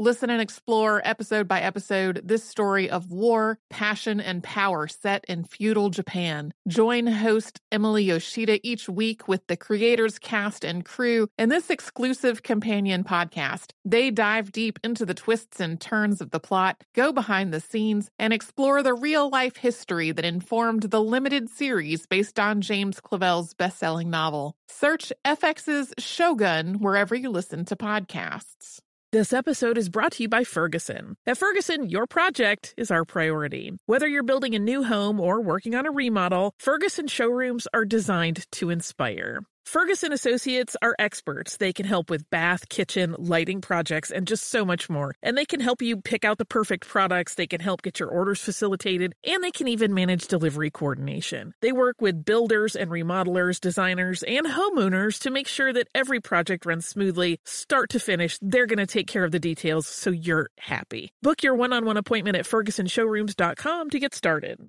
Listen 0.00 0.30
and 0.30 0.40
explore 0.40 1.02
episode 1.04 1.46
by 1.46 1.60
episode 1.60 2.22
this 2.24 2.42
story 2.42 2.88
of 2.88 3.10
war, 3.10 3.58
passion, 3.68 4.18
and 4.18 4.42
power 4.42 4.88
set 4.88 5.26
in 5.28 5.44
feudal 5.44 5.90
Japan. 5.90 6.54
Join 6.66 7.06
host 7.06 7.60
Emily 7.70 8.04
Yoshida 8.04 8.66
each 8.66 8.88
week 8.88 9.28
with 9.28 9.46
the 9.46 9.58
creators, 9.58 10.18
cast, 10.18 10.64
and 10.64 10.86
crew 10.86 11.28
in 11.36 11.50
this 11.50 11.68
exclusive 11.68 12.42
companion 12.42 13.04
podcast. 13.04 13.72
They 13.84 14.10
dive 14.10 14.52
deep 14.52 14.78
into 14.82 15.04
the 15.04 15.12
twists 15.12 15.60
and 15.60 15.78
turns 15.78 16.22
of 16.22 16.30
the 16.30 16.40
plot, 16.40 16.82
go 16.94 17.12
behind 17.12 17.52
the 17.52 17.60
scenes, 17.60 18.08
and 18.18 18.32
explore 18.32 18.82
the 18.82 18.94
real 18.94 19.28
life 19.28 19.56
history 19.56 20.12
that 20.12 20.24
informed 20.24 20.84
the 20.84 21.02
limited 21.02 21.50
series 21.50 22.06
based 22.06 22.40
on 22.40 22.62
James 22.62 23.02
Clavell's 23.02 23.52
best 23.52 23.78
selling 23.78 24.08
novel. 24.08 24.56
Search 24.66 25.12
FX's 25.26 25.92
Shogun 25.98 26.76
wherever 26.76 27.14
you 27.14 27.28
listen 27.28 27.66
to 27.66 27.76
podcasts. 27.76 28.80
This 29.12 29.32
episode 29.32 29.76
is 29.76 29.88
brought 29.88 30.12
to 30.12 30.22
you 30.22 30.28
by 30.28 30.44
Ferguson. 30.44 31.16
At 31.26 31.36
Ferguson, 31.36 31.88
your 31.88 32.06
project 32.06 32.74
is 32.76 32.92
our 32.92 33.04
priority. 33.04 33.72
Whether 33.86 34.06
you're 34.06 34.22
building 34.22 34.54
a 34.54 34.60
new 34.60 34.84
home 34.84 35.18
or 35.18 35.40
working 35.40 35.74
on 35.74 35.84
a 35.84 35.90
remodel, 35.90 36.52
Ferguson 36.60 37.08
showrooms 37.08 37.66
are 37.74 37.84
designed 37.84 38.46
to 38.52 38.70
inspire. 38.70 39.40
Ferguson 39.64 40.12
Associates 40.12 40.76
are 40.82 40.96
experts. 40.98 41.56
They 41.56 41.72
can 41.72 41.86
help 41.86 42.10
with 42.10 42.28
bath, 42.30 42.68
kitchen, 42.68 43.14
lighting 43.18 43.60
projects, 43.60 44.10
and 44.10 44.26
just 44.26 44.48
so 44.48 44.64
much 44.64 44.90
more. 44.90 45.14
And 45.22 45.38
they 45.38 45.44
can 45.44 45.60
help 45.60 45.80
you 45.80 46.00
pick 46.00 46.24
out 46.24 46.38
the 46.38 46.44
perfect 46.44 46.88
products, 46.88 47.34
they 47.34 47.46
can 47.46 47.60
help 47.60 47.82
get 47.82 48.00
your 48.00 48.08
orders 48.08 48.40
facilitated, 48.40 49.14
and 49.24 49.44
they 49.44 49.50
can 49.50 49.68
even 49.68 49.94
manage 49.94 50.26
delivery 50.26 50.70
coordination. 50.70 51.54
They 51.60 51.72
work 51.72 52.00
with 52.00 52.24
builders 52.24 52.74
and 52.74 52.90
remodelers, 52.90 53.60
designers, 53.60 54.22
and 54.24 54.46
homeowners 54.46 55.20
to 55.20 55.30
make 55.30 55.46
sure 55.46 55.72
that 55.72 55.88
every 55.94 56.20
project 56.20 56.66
runs 56.66 56.86
smoothly, 56.86 57.38
start 57.44 57.90
to 57.90 58.00
finish. 58.00 58.38
They're 58.42 58.66
going 58.66 58.78
to 58.78 58.86
take 58.86 59.06
care 59.06 59.24
of 59.24 59.32
the 59.32 59.38
details 59.38 59.86
so 59.86 60.10
you're 60.10 60.50
happy. 60.58 61.12
Book 61.22 61.42
your 61.42 61.54
one 61.54 61.72
on 61.72 61.84
one 61.84 61.96
appointment 61.96 62.36
at 62.36 62.46
fergusonshowrooms.com 62.46 63.90
to 63.90 63.98
get 63.98 64.14
started. 64.14 64.68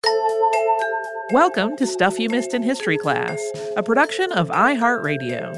Welcome 1.31 1.77
to 1.77 1.87
Stuff 1.87 2.19
You 2.19 2.29
Missed 2.29 2.53
in 2.53 2.61
History 2.61 2.97
Class, 2.97 3.41
a 3.77 3.83
production 3.83 4.33
of 4.33 4.49
iHeartRadio. 4.49 5.57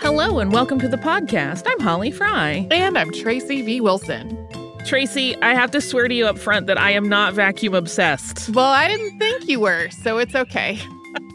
Hello 0.00 0.38
and 0.38 0.52
welcome 0.52 0.78
to 0.80 0.86
the 0.86 0.98
podcast. 0.98 1.62
I'm 1.66 1.80
Holly 1.80 2.10
Fry. 2.10 2.68
And 2.70 2.98
I'm 2.98 3.10
Tracy 3.10 3.62
V. 3.62 3.80
Wilson. 3.80 4.36
Tracy, 4.84 5.34
I 5.40 5.54
have 5.54 5.70
to 5.70 5.80
swear 5.80 6.08
to 6.08 6.14
you 6.14 6.26
up 6.26 6.36
front 6.36 6.66
that 6.66 6.78
I 6.78 6.90
am 6.90 7.08
not 7.08 7.32
vacuum 7.32 7.72
obsessed. 7.72 8.50
Well, 8.50 8.66
I 8.66 8.86
didn't 8.86 9.18
think 9.18 9.48
you 9.48 9.60
were, 9.60 9.88
so 9.88 10.18
it's 10.18 10.34
okay. 10.34 10.78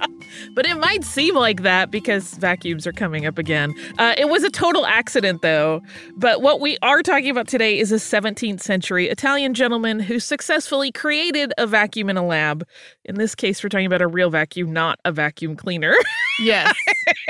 but 0.58 0.66
it 0.66 0.76
might 0.80 1.04
seem 1.04 1.36
like 1.36 1.62
that 1.62 1.92
because 1.92 2.34
vacuums 2.34 2.88
are 2.88 2.92
coming 2.92 3.28
up 3.28 3.38
again. 3.38 3.76
Uh, 4.00 4.16
it 4.18 4.28
was 4.28 4.44
a 4.44 4.50
total 4.50 4.88
accident, 4.88 5.44
though. 5.44 5.84
But 6.16 6.42
what 6.42 6.60
we 6.60 6.80
are 6.82 7.04
talking 7.04 7.30
about 7.30 7.48
today 7.48 7.78
is 7.78 7.92
a 7.92 7.98
17th 7.98 8.62
century 8.62 9.08
Italian 9.08 9.54
gentleman 9.54 10.00
who 10.00 10.20
successfully 10.20 10.92
created 10.92 11.54
a 11.60 11.68
vacuum 11.68 12.10
in 12.10 12.18
a 12.18 12.26
lab. 12.26 12.68
In 13.06 13.20
this 13.20 13.36
case, 13.36 13.64
we're 13.64 13.70
talking 13.70 13.86
about 13.86 14.02
a 14.02 14.08
real 14.08 14.32
vacuum, 14.32 14.74
not 14.74 14.98
a 15.06 15.12
vacuum 15.12 15.56
cleaner. 15.56 15.94
yes, 16.40 16.74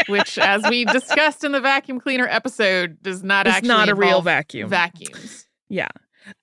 which, 0.08 0.38
as 0.38 0.64
we 0.70 0.86
discussed 0.86 1.44
in 1.44 1.52
the 1.52 1.60
vacuum 1.60 2.00
cleaner 2.00 2.28
episode, 2.30 2.98
does 3.02 3.24
not 3.24 3.46
it's 3.46 3.58
actually 3.58 3.68
not 3.68 3.90
a 3.90 3.96
real 3.96 4.22
vacuum. 4.22 4.70
Vacuums. 4.70 5.50
Yeah. 5.68 5.90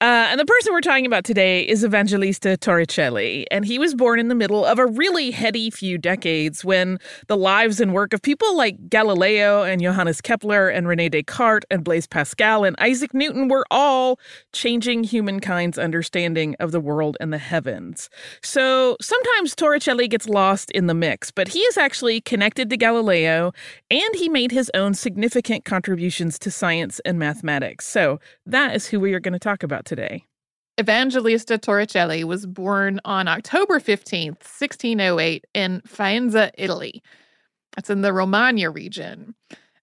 Uh, 0.00 0.28
and 0.30 0.40
the 0.40 0.44
person 0.44 0.72
we're 0.72 0.80
talking 0.80 1.04
about 1.04 1.24
today 1.24 1.62
is 1.62 1.84
Evangelista 1.84 2.56
Torricelli, 2.56 3.44
and 3.50 3.64
he 3.64 3.78
was 3.78 3.94
born 3.94 4.18
in 4.18 4.28
the 4.28 4.34
middle 4.34 4.64
of 4.64 4.78
a 4.78 4.86
really 4.86 5.30
heady 5.30 5.70
few 5.70 5.98
decades 5.98 6.64
when 6.64 6.98
the 7.26 7.36
lives 7.36 7.80
and 7.80 7.92
work 7.92 8.12
of 8.12 8.22
people 8.22 8.56
like 8.56 8.88
Galileo 8.88 9.62
and 9.62 9.82
Johannes 9.82 10.20
Kepler 10.20 10.68
and 10.68 10.88
Rene 10.88 11.10
Descartes 11.10 11.66
and 11.70 11.84
Blaise 11.84 12.06
Pascal 12.06 12.64
and 12.64 12.76
Isaac 12.78 13.12
Newton 13.12 13.48
were 13.48 13.66
all 13.70 14.18
changing 14.52 15.04
humankind's 15.04 15.78
understanding 15.78 16.56
of 16.60 16.72
the 16.72 16.80
world 16.80 17.16
and 17.20 17.32
the 17.32 17.38
heavens. 17.38 18.08
So 18.42 18.96
sometimes 19.00 19.54
Torricelli 19.54 20.08
gets 20.08 20.28
lost 20.28 20.70
in 20.70 20.86
the 20.86 20.94
mix, 20.94 21.30
but 21.30 21.48
he 21.48 21.60
is 21.60 21.76
actually 21.76 22.20
connected 22.20 22.70
to 22.70 22.76
Galileo, 22.76 23.52
and 23.90 24.14
he 24.14 24.28
made 24.28 24.50
his 24.50 24.70
own 24.74 24.94
significant 24.94 25.64
contributions 25.64 26.38
to 26.38 26.50
science 26.50 27.00
and 27.04 27.18
mathematics. 27.18 27.86
So 27.86 28.18
that 28.46 28.74
is 28.74 28.86
who 28.86 29.00
we 29.00 29.12
are 29.14 29.20
going 29.20 29.32
to 29.32 29.38
talk 29.38 29.62
about 29.62 29.73
about 29.74 29.84
today. 29.84 30.24
Evangelista 30.80 31.58
Torricelli 31.58 32.24
was 32.24 32.46
born 32.46 33.00
on 33.04 33.28
October 33.28 33.78
15th, 33.78 34.42
1608, 34.42 35.44
in 35.54 35.82
Faenza, 35.82 36.50
Italy. 36.56 37.02
That's 37.74 37.90
in 37.90 38.02
the 38.02 38.12
Romagna 38.12 38.70
region. 38.70 39.34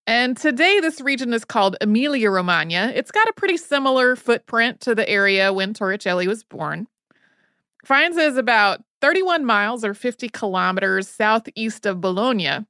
And 0.08 0.36
today, 0.36 0.80
this 0.80 1.00
region 1.00 1.34
is 1.34 1.46
called 1.46 1.78
Emilia 1.80 2.30
Romagna. 2.30 2.92
It's 2.96 3.12
got 3.12 3.30
a 3.30 3.34
pretty 3.34 3.58
similar 3.58 4.16
footprint 4.16 4.82
to 4.82 4.96
the 4.96 5.08
area 5.08 5.54
when 5.54 5.74
Torricelli 5.74 6.28
was 6.28 6.44
born. 6.44 6.88
Faenza 7.86 8.28
is 8.28 8.38
about 8.38 8.82
31 9.02 9.46
miles 9.46 9.86
or 9.86 9.94
50 9.94 10.30
kilometers 10.30 11.08
southeast 11.08 11.86
of 11.86 12.02
Bologna. 12.02 12.66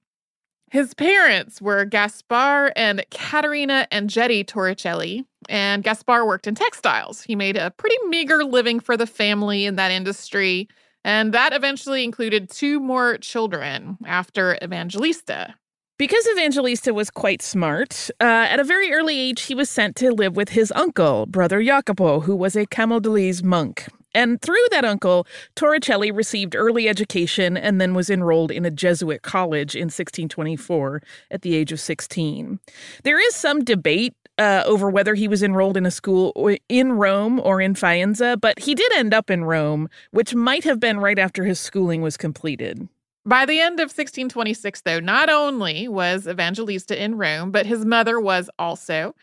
His 0.71 0.93
parents 0.93 1.61
were 1.61 1.85
Gaspar 1.85 2.71
and 2.75 3.03
Caterina 3.09 3.87
Anghetti 3.91 4.45
Torricelli, 4.45 5.25
and 5.49 5.83
Gaspar 5.83 6.25
worked 6.25 6.47
in 6.47 6.55
textiles. 6.55 7.21
He 7.21 7.35
made 7.35 7.57
a 7.57 7.71
pretty 7.71 7.97
meager 8.07 8.43
living 8.43 8.79
for 8.79 8.97
the 8.97 9.07
family 9.07 9.65
in 9.65 9.75
that 9.75 9.91
industry, 9.91 10.67
and 11.03 11.33
that 11.33 11.53
eventually 11.53 12.03
included 12.03 12.49
two 12.49 12.79
more 12.79 13.17
children 13.17 13.97
after 14.05 14.57
Evangelista. 14.63 15.55
Because 15.97 16.27
Evangelista 16.29 16.95
was 16.95 17.11
quite 17.11 17.43
smart, 17.43 18.09
uh, 18.19 18.23
at 18.23 18.59
a 18.59 18.63
very 18.63 18.91
early 18.91 19.19
age, 19.19 19.43
he 19.43 19.53
was 19.53 19.69
sent 19.69 19.95
to 19.97 20.11
live 20.11 20.35
with 20.35 20.49
his 20.49 20.71
uncle, 20.75 21.27
Brother 21.27 21.63
Jacopo, 21.63 22.21
who 22.21 22.35
was 22.35 22.55
a 22.55 22.65
Camaldolese 22.65 23.43
monk. 23.43 23.87
And 24.13 24.41
through 24.41 24.65
that 24.71 24.83
uncle, 24.83 25.25
Torricelli 25.55 26.15
received 26.15 26.55
early 26.55 26.89
education 26.89 27.55
and 27.55 27.79
then 27.79 27.93
was 27.93 28.09
enrolled 28.09 28.51
in 28.51 28.65
a 28.65 28.71
Jesuit 28.71 29.21
college 29.21 29.75
in 29.75 29.85
1624 29.85 31.01
at 31.29 31.43
the 31.43 31.55
age 31.55 31.71
of 31.71 31.79
16. 31.79 32.59
There 33.03 33.19
is 33.19 33.35
some 33.35 33.63
debate 33.63 34.15
uh, 34.37 34.63
over 34.65 34.89
whether 34.89 35.15
he 35.15 35.27
was 35.27 35.43
enrolled 35.43 35.77
in 35.77 35.85
a 35.85 35.91
school 35.91 36.33
in 36.69 36.93
Rome 36.93 37.39
or 37.39 37.61
in 37.61 37.73
Faenza, 37.73 38.39
but 38.39 38.59
he 38.59 38.75
did 38.75 38.91
end 38.93 39.13
up 39.13 39.29
in 39.29 39.43
Rome, 39.43 39.89
which 40.11 40.33
might 40.33 40.63
have 40.63 40.79
been 40.79 40.99
right 40.99 41.19
after 41.19 41.43
his 41.43 41.59
schooling 41.59 42.01
was 42.01 42.17
completed. 42.17 42.87
By 43.25 43.45
the 43.45 43.59
end 43.59 43.79
of 43.79 43.85
1626, 43.89 44.81
though, 44.81 44.99
not 44.99 45.29
only 45.29 45.87
was 45.87 46.27
Evangelista 46.27 47.01
in 47.01 47.17
Rome, 47.17 47.51
but 47.51 47.67
his 47.67 47.85
mother 47.85 48.19
was 48.19 48.49
also. 48.57 49.13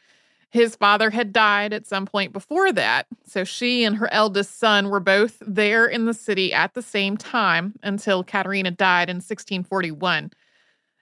His 0.51 0.77
father 0.77 1.11
had 1.11 1.33
died 1.33 1.73
at 1.73 1.87
some 1.87 2.07
point 2.07 2.33
before 2.33 2.73
that, 2.73 3.07
so 3.27 3.45
she 3.45 3.85
and 3.85 3.97
her 3.97 4.11
eldest 4.13 4.59
son 4.59 4.89
were 4.89 5.01
both 5.01 5.43
there 5.47 5.85
in 5.85 6.07
the 6.07 6.15
city 6.15 6.55
at 6.55 6.75
the 6.75 6.81
same 6.81 7.17
time 7.17 7.75
until 7.83 8.25
Caterina 8.25 8.71
died 8.71 9.11
in 9.11 9.17
1641. 9.17 10.31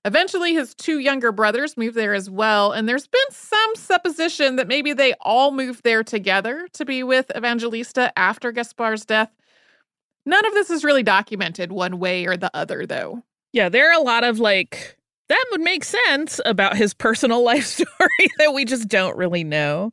Eventually, 0.06 0.54
his 0.54 0.72
two 0.72 1.00
younger 1.00 1.32
brothers 1.32 1.76
moved 1.76 1.96
there 1.96 2.14
as 2.14 2.30
well, 2.30 2.70
and 2.70 2.88
there's 2.88 3.08
been 3.08 3.30
some 3.30 3.74
supposition 3.74 4.54
that 4.54 4.68
maybe 4.68 4.92
they 4.92 5.14
all 5.20 5.50
moved 5.50 5.82
there 5.82 6.04
together 6.04 6.68
to 6.74 6.84
be 6.84 7.02
with 7.02 7.32
Evangelista 7.36 8.16
after 8.16 8.52
Gaspar's 8.52 9.04
death. 9.04 9.32
None 10.24 10.46
of 10.46 10.52
this 10.54 10.70
is 10.70 10.84
really 10.84 11.02
documented 11.02 11.72
one 11.72 11.98
way 11.98 12.24
or 12.24 12.36
the 12.36 12.52
other, 12.54 12.86
though. 12.86 13.24
Yeah, 13.52 13.68
there 13.68 13.90
are 13.90 14.00
a 14.00 14.04
lot 14.04 14.22
of 14.22 14.38
like, 14.38 14.96
that 15.28 15.44
would 15.50 15.60
make 15.60 15.82
sense 15.82 16.40
about 16.46 16.76
his 16.76 16.94
personal 16.94 17.42
life 17.44 17.64
story 17.64 18.30
that 18.38 18.54
we 18.54 18.64
just 18.64 18.86
don't 18.86 19.16
really 19.16 19.42
know. 19.42 19.92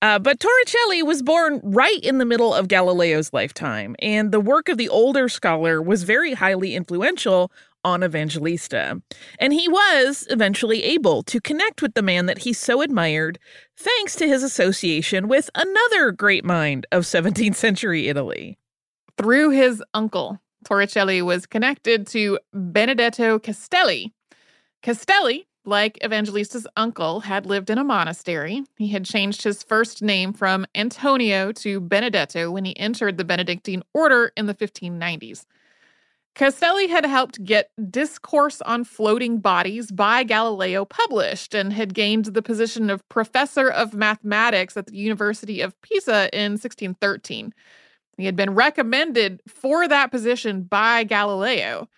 Uh, 0.00 0.20
but 0.20 0.38
Torricelli 0.38 1.02
was 1.02 1.20
born 1.20 1.60
right 1.64 1.98
in 2.04 2.18
the 2.18 2.24
middle 2.24 2.54
of 2.54 2.68
Galileo's 2.68 3.32
lifetime, 3.32 3.96
and 3.98 4.30
the 4.30 4.38
work 4.38 4.68
of 4.68 4.78
the 4.78 4.88
older 4.88 5.28
scholar 5.28 5.82
was 5.82 6.04
very 6.04 6.34
highly 6.34 6.76
influential 6.76 7.50
on 7.88 8.04
Evangelista. 8.04 9.00
And 9.38 9.52
he 9.52 9.68
was 9.68 10.26
eventually 10.30 10.84
able 10.84 11.22
to 11.24 11.40
connect 11.40 11.82
with 11.82 11.94
the 11.94 12.02
man 12.02 12.26
that 12.26 12.38
he 12.38 12.52
so 12.52 12.82
admired 12.82 13.38
thanks 13.76 14.14
to 14.16 14.28
his 14.28 14.42
association 14.42 15.26
with 15.26 15.48
another 15.54 16.12
great 16.12 16.44
mind 16.44 16.86
of 16.92 17.04
17th 17.04 17.56
century 17.56 18.08
Italy. 18.08 18.58
Through 19.16 19.50
his 19.50 19.82
uncle, 19.94 20.38
Torricelli 20.64 21.22
was 21.22 21.46
connected 21.46 22.06
to 22.08 22.38
Benedetto 22.52 23.38
Castelli. 23.38 24.12
Castelli, 24.82 25.46
like 25.64 25.98
Evangelista's 26.04 26.66
uncle, 26.76 27.20
had 27.20 27.46
lived 27.46 27.70
in 27.70 27.78
a 27.78 27.84
monastery. 27.84 28.64
He 28.76 28.88
had 28.88 29.04
changed 29.04 29.42
his 29.42 29.62
first 29.62 30.02
name 30.02 30.32
from 30.32 30.66
Antonio 30.74 31.52
to 31.52 31.80
Benedetto 31.80 32.50
when 32.50 32.64
he 32.64 32.78
entered 32.78 33.16
the 33.16 33.24
Benedictine 33.24 33.82
order 33.94 34.30
in 34.36 34.46
the 34.46 34.54
1590s. 34.54 35.46
Castelli 36.38 36.86
had 36.86 37.04
helped 37.04 37.42
get 37.42 37.72
Discourse 37.90 38.62
on 38.62 38.84
Floating 38.84 39.40
Bodies 39.40 39.90
by 39.90 40.22
Galileo 40.22 40.84
published 40.84 41.52
and 41.52 41.72
had 41.72 41.94
gained 41.94 42.26
the 42.26 42.42
position 42.42 42.90
of 42.90 43.06
professor 43.08 43.68
of 43.68 43.92
mathematics 43.92 44.76
at 44.76 44.86
the 44.86 44.96
University 44.96 45.60
of 45.60 45.74
Pisa 45.82 46.30
in 46.32 46.52
1613. 46.52 47.52
He 48.16 48.24
had 48.24 48.36
been 48.36 48.54
recommended 48.54 49.42
for 49.48 49.88
that 49.88 50.12
position 50.12 50.62
by 50.62 51.02
Galileo. 51.02 51.88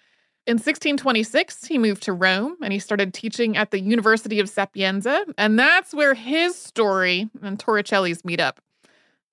In 0.47 0.55
1626, 0.55 1.67
he 1.67 1.77
moved 1.77 2.03
to 2.05 2.15
Rome 2.15 2.57
and 2.63 2.73
he 2.73 2.79
started 2.79 3.13
teaching 3.13 3.59
at 3.59 3.71
the 3.73 3.81
University 3.81 4.41
of 4.41 4.49
Sapienza, 4.49 5.27
and 5.37 5.59
that's 5.59 5.93
where 5.93 6.15
his 6.15 6.57
story 6.57 7.29
and 7.43 7.59
Torricelli's 7.59 8.25
meet 8.25 8.41
up. 8.41 8.59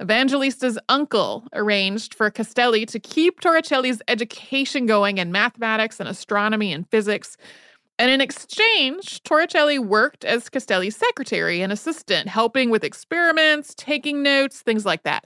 Evangelista's 0.01 0.77
uncle 0.89 1.47
arranged 1.53 2.13
for 2.13 2.29
Castelli 2.29 2.85
to 2.85 2.99
keep 2.99 3.41
Torricelli's 3.41 4.01
education 4.07 4.85
going 4.85 5.17
in 5.17 5.31
mathematics 5.31 5.99
and 5.99 6.07
astronomy 6.07 6.71
and 6.71 6.87
physics. 6.89 7.35
And 7.97 8.11
in 8.11 8.21
exchange, 8.21 9.23
Torricelli 9.23 9.79
worked 9.79 10.23
as 10.23 10.49
Castelli's 10.49 10.95
secretary 10.95 11.61
and 11.61 11.73
assistant, 11.73 12.29
helping 12.29 12.69
with 12.69 12.83
experiments, 12.83 13.73
taking 13.75 14.21
notes, 14.21 14.61
things 14.61 14.85
like 14.85 15.01
that. 15.03 15.25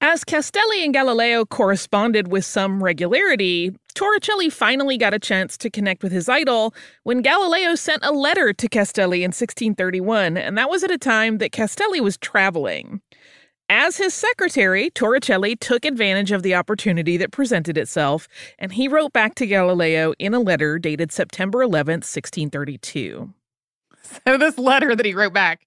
As 0.00 0.24
Castelli 0.24 0.84
and 0.84 0.92
Galileo 0.92 1.44
corresponded 1.44 2.28
with 2.28 2.44
some 2.44 2.82
regularity, 2.82 3.72
Torricelli 3.94 4.52
finally 4.52 4.98
got 4.98 5.14
a 5.14 5.18
chance 5.18 5.56
to 5.58 5.70
connect 5.70 6.02
with 6.02 6.12
his 6.12 6.28
idol 6.28 6.74
when 7.02 7.22
Galileo 7.22 7.74
sent 7.74 8.04
a 8.04 8.12
letter 8.12 8.52
to 8.52 8.68
Castelli 8.68 9.22
in 9.22 9.28
1631, 9.28 10.36
and 10.36 10.56
that 10.56 10.70
was 10.70 10.84
at 10.84 10.90
a 10.92 10.98
time 10.98 11.38
that 11.38 11.52
Castelli 11.52 12.00
was 12.00 12.16
traveling. 12.18 13.00
As 13.74 13.96
his 13.96 14.12
secretary, 14.12 14.90
Torricelli 14.90 15.58
took 15.58 15.86
advantage 15.86 16.30
of 16.30 16.42
the 16.42 16.54
opportunity 16.54 17.16
that 17.16 17.32
presented 17.32 17.78
itself, 17.78 18.28
and 18.58 18.70
he 18.70 18.86
wrote 18.86 19.14
back 19.14 19.34
to 19.36 19.46
Galileo 19.46 20.12
in 20.18 20.34
a 20.34 20.40
letter 20.40 20.78
dated 20.78 21.10
September 21.10 21.60
11th, 21.60 22.04
1632. 22.04 23.32
So, 24.26 24.36
this 24.36 24.58
letter 24.58 24.94
that 24.94 25.06
he 25.06 25.14
wrote 25.14 25.32
back, 25.32 25.66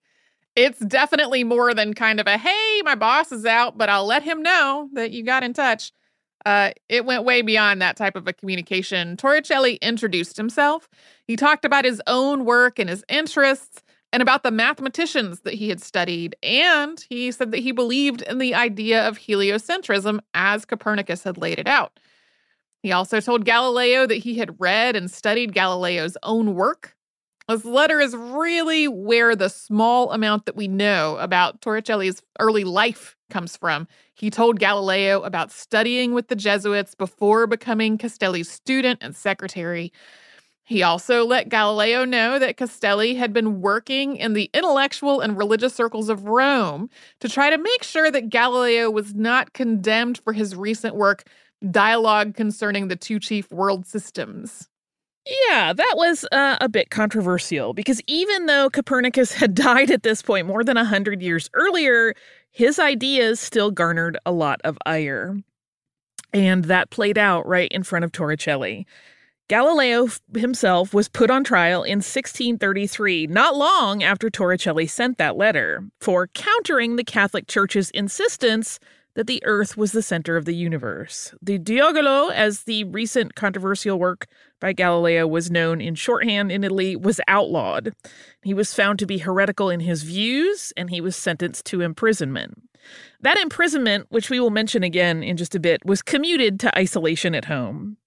it's 0.56 0.78
definitely 0.78 1.44
more 1.44 1.74
than 1.74 1.96
kind 1.96 2.20
of 2.20 2.28
a 2.28 2.38
hey, 2.38 2.82
my 2.84 2.94
boss 2.94 3.32
is 3.32 3.44
out, 3.44 3.76
but 3.76 3.90
I'll 3.90 4.06
let 4.06 4.22
him 4.22 4.44
know 4.44 4.88
that 4.94 5.10
you 5.10 5.24
got 5.24 5.44
in 5.44 5.54
touch. 5.54 5.92
Uh, 6.46 6.72
it 6.88 7.06
went 7.06 7.24
way 7.24 7.42
beyond 7.42 7.82
that 7.82 7.98
type 7.98 8.16
of 8.16 8.28
a 8.28 8.34
communication. 8.34 9.18
Torricelli 9.18 9.82
introduced 9.82 10.38
himself. 10.38 10.88
He 11.26 11.36
talked 11.36 11.66
about 11.66 11.86
his 11.86 12.04
own 12.06 12.46
work 12.46 12.78
and 12.78 12.88
his 12.88 13.04
interests 13.10 13.82
and 14.16 14.22
about 14.22 14.44
the 14.44 14.52
mathematicians 14.52 15.42
that 15.42 15.56
he 15.56 15.68
had 15.68 15.82
studied. 15.82 16.38
And 16.42 17.06
he 17.10 17.34
said 17.34 17.52
that 17.52 17.60
he 17.60 17.74
believed 17.74 18.22
in 18.22 18.38
the 18.38 18.56
idea 18.56 19.06
of 19.06 19.20
heliocentrism 19.20 20.22
as 20.34 20.64
Copernicus 20.64 21.24
had 21.26 21.38
laid 21.38 21.60
it 21.60 21.68
out. 21.68 22.00
He 22.82 22.94
also 22.94 23.20
told 23.20 23.44
Galileo 23.44 24.08
that 24.08 24.16
he 24.16 24.36
had 24.36 24.56
read 24.58 24.96
and 24.96 25.12
studied 25.12 25.54
Galileo's 25.54 26.16
own 26.24 26.54
work. 26.56 26.96
This 27.50 27.66
letter 27.66 28.00
is 28.00 28.16
really 28.16 28.88
where 28.88 29.36
the 29.36 29.50
small 29.50 30.14
amount 30.14 30.46
that 30.46 30.56
we 30.56 30.70
know 30.70 31.18
about 31.18 31.60
Torricelli's 31.60 32.24
early 32.40 32.64
life 32.64 33.18
comes 33.30 33.58
from. 33.58 33.86
He 34.14 34.30
told 34.30 34.62
Galileo 34.62 35.24
about 35.24 35.52
studying 35.52 36.14
with 36.14 36.30
the 36.30 36.38
Jesuits 36.38 36.96
before 36.96 37.48
becoming 37.48 37.98
Castelli's 37.98 38.50
student 38.50 39.00
and 39.04 39.14
secretary. 39.14 39.92
He 40.68 40.82
also 40.82 41.24
let 41.24 41.50
Galileo 41.50 42.06
know 42.06 42.40
that 42.40 42.58
Castelli 42.58 43.14
had 43.14 43.32
been 43.32 43.62
working 43.62 44.18
in 44.18 44.34
the 44.34 44.50
intellectual 44.52 45.22
and 45.22 45.38
religious 45.38 45.76
circles 45.76 46.10
of 46.10 46.26
Rome 46.26 46.90
to 47.20 47.30
try 47.30 47.52
to 47.52 47.58
make 47.60 47.84
sure 47.84 48.10
that 48.10 48.32
Galileo 48.32 48.90
was 48.90 49.14
not 49.14 49.54
condemned 49.54 50.18
for 50.18 50.34
his 50.34 50.56
recent 50.56 50.96
work, 50.96 51.24
Dialogue 51.70 52.34
Concerning 52.34 52.88
the 52.88 52.96
Two 52.96 53.20
Chief 53.20 53.52
World 53.52 53.86
Systems. 53.86 54.68
Yeah, 55.50 55.72
that 55.74 55.94
was 55.96 56.26
uh, 56.32 56.58
a 56.60 56.68
bit 56.68 56.90
controversial 56.90 57.74
because 57.74 58.02
even 58.08 58.48
though 58.48 58.70
Copernicus 58.72 59.34
had 59.34 59.54
died 59.56 59.92
at 59.92 60.02
this 60.02 60.24
point 60.24 60.48
more 60.48 60.64
than 60.64 60.78
100 60.78 61.22
years 61.22 61.48
earlier, 61.54 62.16
his 62.50 62.80
ideas 62.80 63.40
still 63.40 63.70
garnered 63.70 64.18
a 64.26 64.32
lot 64.32 64.62
of 64.64 64.80
ire. 64.88 65.38
And 66.34 66.66
that 66.66 66.90
played 66.90 67.20
out 67.20 67.48
right 67.48 67.72
in 67.72 67.84
front 67.84 68.04
of 68.04 68.12
Torricelli. 68.12 68.86
Galileo 69.48 70.08
himself 70.36 70.92
was 70.92 71.08
put 71.08 71.30
on 71.30 71.44
trial 71.44 71.84
in 71.84 71.98
1633, 71.98 73.28
not 73.28 73.56
long 73.56 74.02
after 74.02 74.28
Torricelli 74.28 74.90
sent 74.90 75.20
that 75.20 75.38
letter, 75.38 75.84
for 76.02 76.26
countering 76.28 76.96
the 76.96 77.04
Catholic 77.04 77.46
Church's 77.48 77.92
insistence 77.92 78.80
that 79.14 79.28
the 79.28 79.44
Earth 79.46 79.78
was 79.78 79.92
the 79.92 80.02
center 80.02 80.36
of 80.36 80.46
the 80.46 80.56
universe. 80.56 81.32
The 81.44 81.60
Dialogo, 81.60 82.32
as 82.32 82.64
the 82.64 82.86
recent 82.86 83.36
controversial 83.36 84.00
work 84.00 84.26
by 84.60 84.74
Galileo 84.74 85.28
was 85.28 85.52
known 85.52 85.80
in 85.80 85.94
shorthand 85.94 86.52
in 86.52 86.64
Italy, 86.64 86.96
was 86.96 87.22
outlawed. 87.28 87.94
He 88.42 88.56
was 88.56 88.74
found 88.74 88.98
to 88.98 89.06
be 89.06 89.20
heretical 89.20 89.70
in 89.70 89.80
his 89.80 90.02
views, 90.02 90.74
and 90.76 90.90
he 90.90 91.02
was 91.02 91.16
sentenced 91.16 91.66
to 91.68 91.82
imprisonment. 91.82 92.64
That 93.22 93.38
imprisonment, 93.38 94.08
which 94.10 94.32
we 94.32 94.40
will 94.40 94.50
mention 94.50 94.82
again 94.82 95.22
in 95.22 95.38
just 95.38 95.54
a 95.54 95.60
bit, 95.60 95.86
was 95.86 96.02
commuted 96.02 96.60
to 96.62 96.78
isolation 96.78 97.36
at 97.36 97.46
home. 97.46 97.98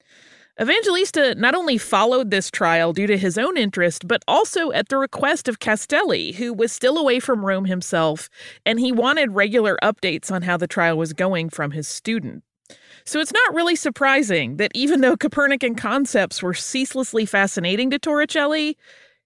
Evangelista 0.61 1.37
not 1.37 1.55
only 1.55 1.79
followed 1.79 2.33
this 2.33 2.51
trial 2.51 2.93
due 2.93 3.07
to 3.07 3.17
his 3.17 3.39
own 3.39 3.57
interest, 3.57 4.09
but 4.09 4.25
also 4.27 4.73
at 4.73 4.89
the 4.89 4.97
request 4.99 5.47
of 5.47 5.61
Castelli, 5.61 6.33
who 6.33 6.53
was 6.53 6.73
still 6.73 6.99
away 6.99 7.21
from 7.21 7.47
Rome 7.47 7.67
himself, 7.67 8.29
and 8.67 8.81
he 8.81 8.91
wanted 8.91 9.37
regular 9.37 9.79
updates 9.85 10.33
on 10.33 10.43
how 10.43 10.57
the 10.57 10.67
trial 10.67 10.99
was 10.99 11.13
going 11.13 11.49
from 11.49 11.71
his 11.71 11.87
student. 11.87 12.43
So 13.05 13.21
it's 13.21 13.33
not 13.33 13.55
really 13.55 13.77
surprising 13.77 14.57
that 14.57 14.73
even 14.75 15.01
though 15.01 15.17
Copernican 15.17 15.77
concepts 15.77 16.43
were 16.43 16.55
ceaselessly 16.55 17.25
fascinating 17.25 17.91
to 17.91 18.01
Torricelli, 18.01 18.75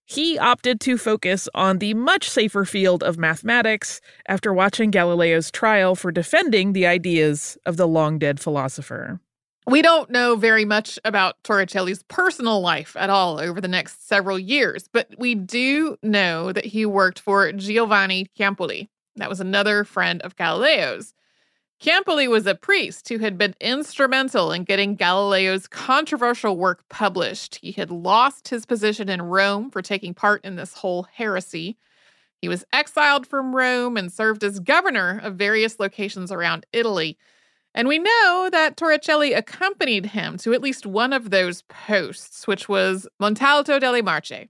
he 0.04 0.38
opted 0.38 0.80
to 0.80 0.98
focus 0.98 1.48
on 1.54 1.78
the 1.78 1.94
much 1.94 2.28
safer 2.28 2.66
field 2.66 3.02
of 3.02 3.16
mathematics 3.16 4.02
after 4.28 4.52
watching 4.52 4.90
Galileo's 4.90 5.50
trial 5.50 5.94
for 5.94 6.12
defending 6.12 6.74
the 6.74 6.86
ideas 6.86 7.56
of 7.64 7.78
the 7.78 7.88
long 7.88 8.18
dead 8.18 8.38
philosopher. 8.38 9.18
We 9.66 9.80
don't 9.80 10.10
know 10.10 10.34
very 10.34 10.64
much 10.64 10.98
about 11.04 11.40
Torricelli's 11.44 12.02
personal 12.04 12.60
life 12.60 12.96
at 12.96 13.10
all 13.10 13.38
over 13.38 13.60
the 13.60 13.68
next 13.68 14.08
several 14.08 14.38
years, 14.38 14.88
but 14.92 15.08
we 15.18 15.36
do 15.36 15.96
know 16.02 16.50
that 16.52 16.64
he 16.66 16.84
worked 16.84 17.20
for 17.20 17.52
Giovanni 17.52 18.26
Ciampoli. 18.36 18.88
That 19.16 19.28
was 19.28 19.40
another 19.40 19.84
friend 19.84 20.20
of 20.22 20.34
Galileo's. 20.34 21.14
Ciampoli 21.80 22.28
was 22.28 22.46
a 22.46 22.54
priest 22.54 23.08
who 23.08 23.18
had 23.18 23.38
been 23.38 23.54
instrumental 23.60 24.52
in 24.52 24.64
getting 24.64 24.96
Galileo's 24.96 25.68
controversial 25.68 26.56
work 26.56 26.84
published. 26.88 27.56
He 27.56 27.72
had 27.72 27.90
lost 27.90 28.48
his 28.48 28.66
position 28.66 29.08
in 29.08 29.22
Rome 29.22 29.70
for 29.70 29.82
taking 29.82 30.14
part 30.14 30.44
in 30.44 30.56
this 30.56 30.74
whole 30.74 31.04
heresy. 31.12 31.76
He 32.40 32.48
was 32.48 32.64
exiled 32.72 33.26
from 33.26 33.54
Rome 33.54 33.96
and 33.96 34.12
served 34.12 34.42
as 34.42 34.58
governor 34.58 35.20
of 35.22 35.36
various 35.36 35.78
locations 35.78 36.32
around 36.32 36.66
Italy. 36.72 37.16
And 37.74 37.88
we 37.88 37.98
know 37.98 38.48
that 38.52 38.76
Torricelli 38.76 39.36
accompanied 39.36 40.06
him 40.06 40.36
to 40.38 40.52
at 40.52 40.60
least 40.62 40.84
one 40.84 41.12
of 41.12 41.30
those 41.30 41.62
posts, 41.62 42.46
which 42.46 42.68
was 42.68 43.06
Montalto 43.20 43.80
delle 43.80 44.02
Marche. 44.02 44.48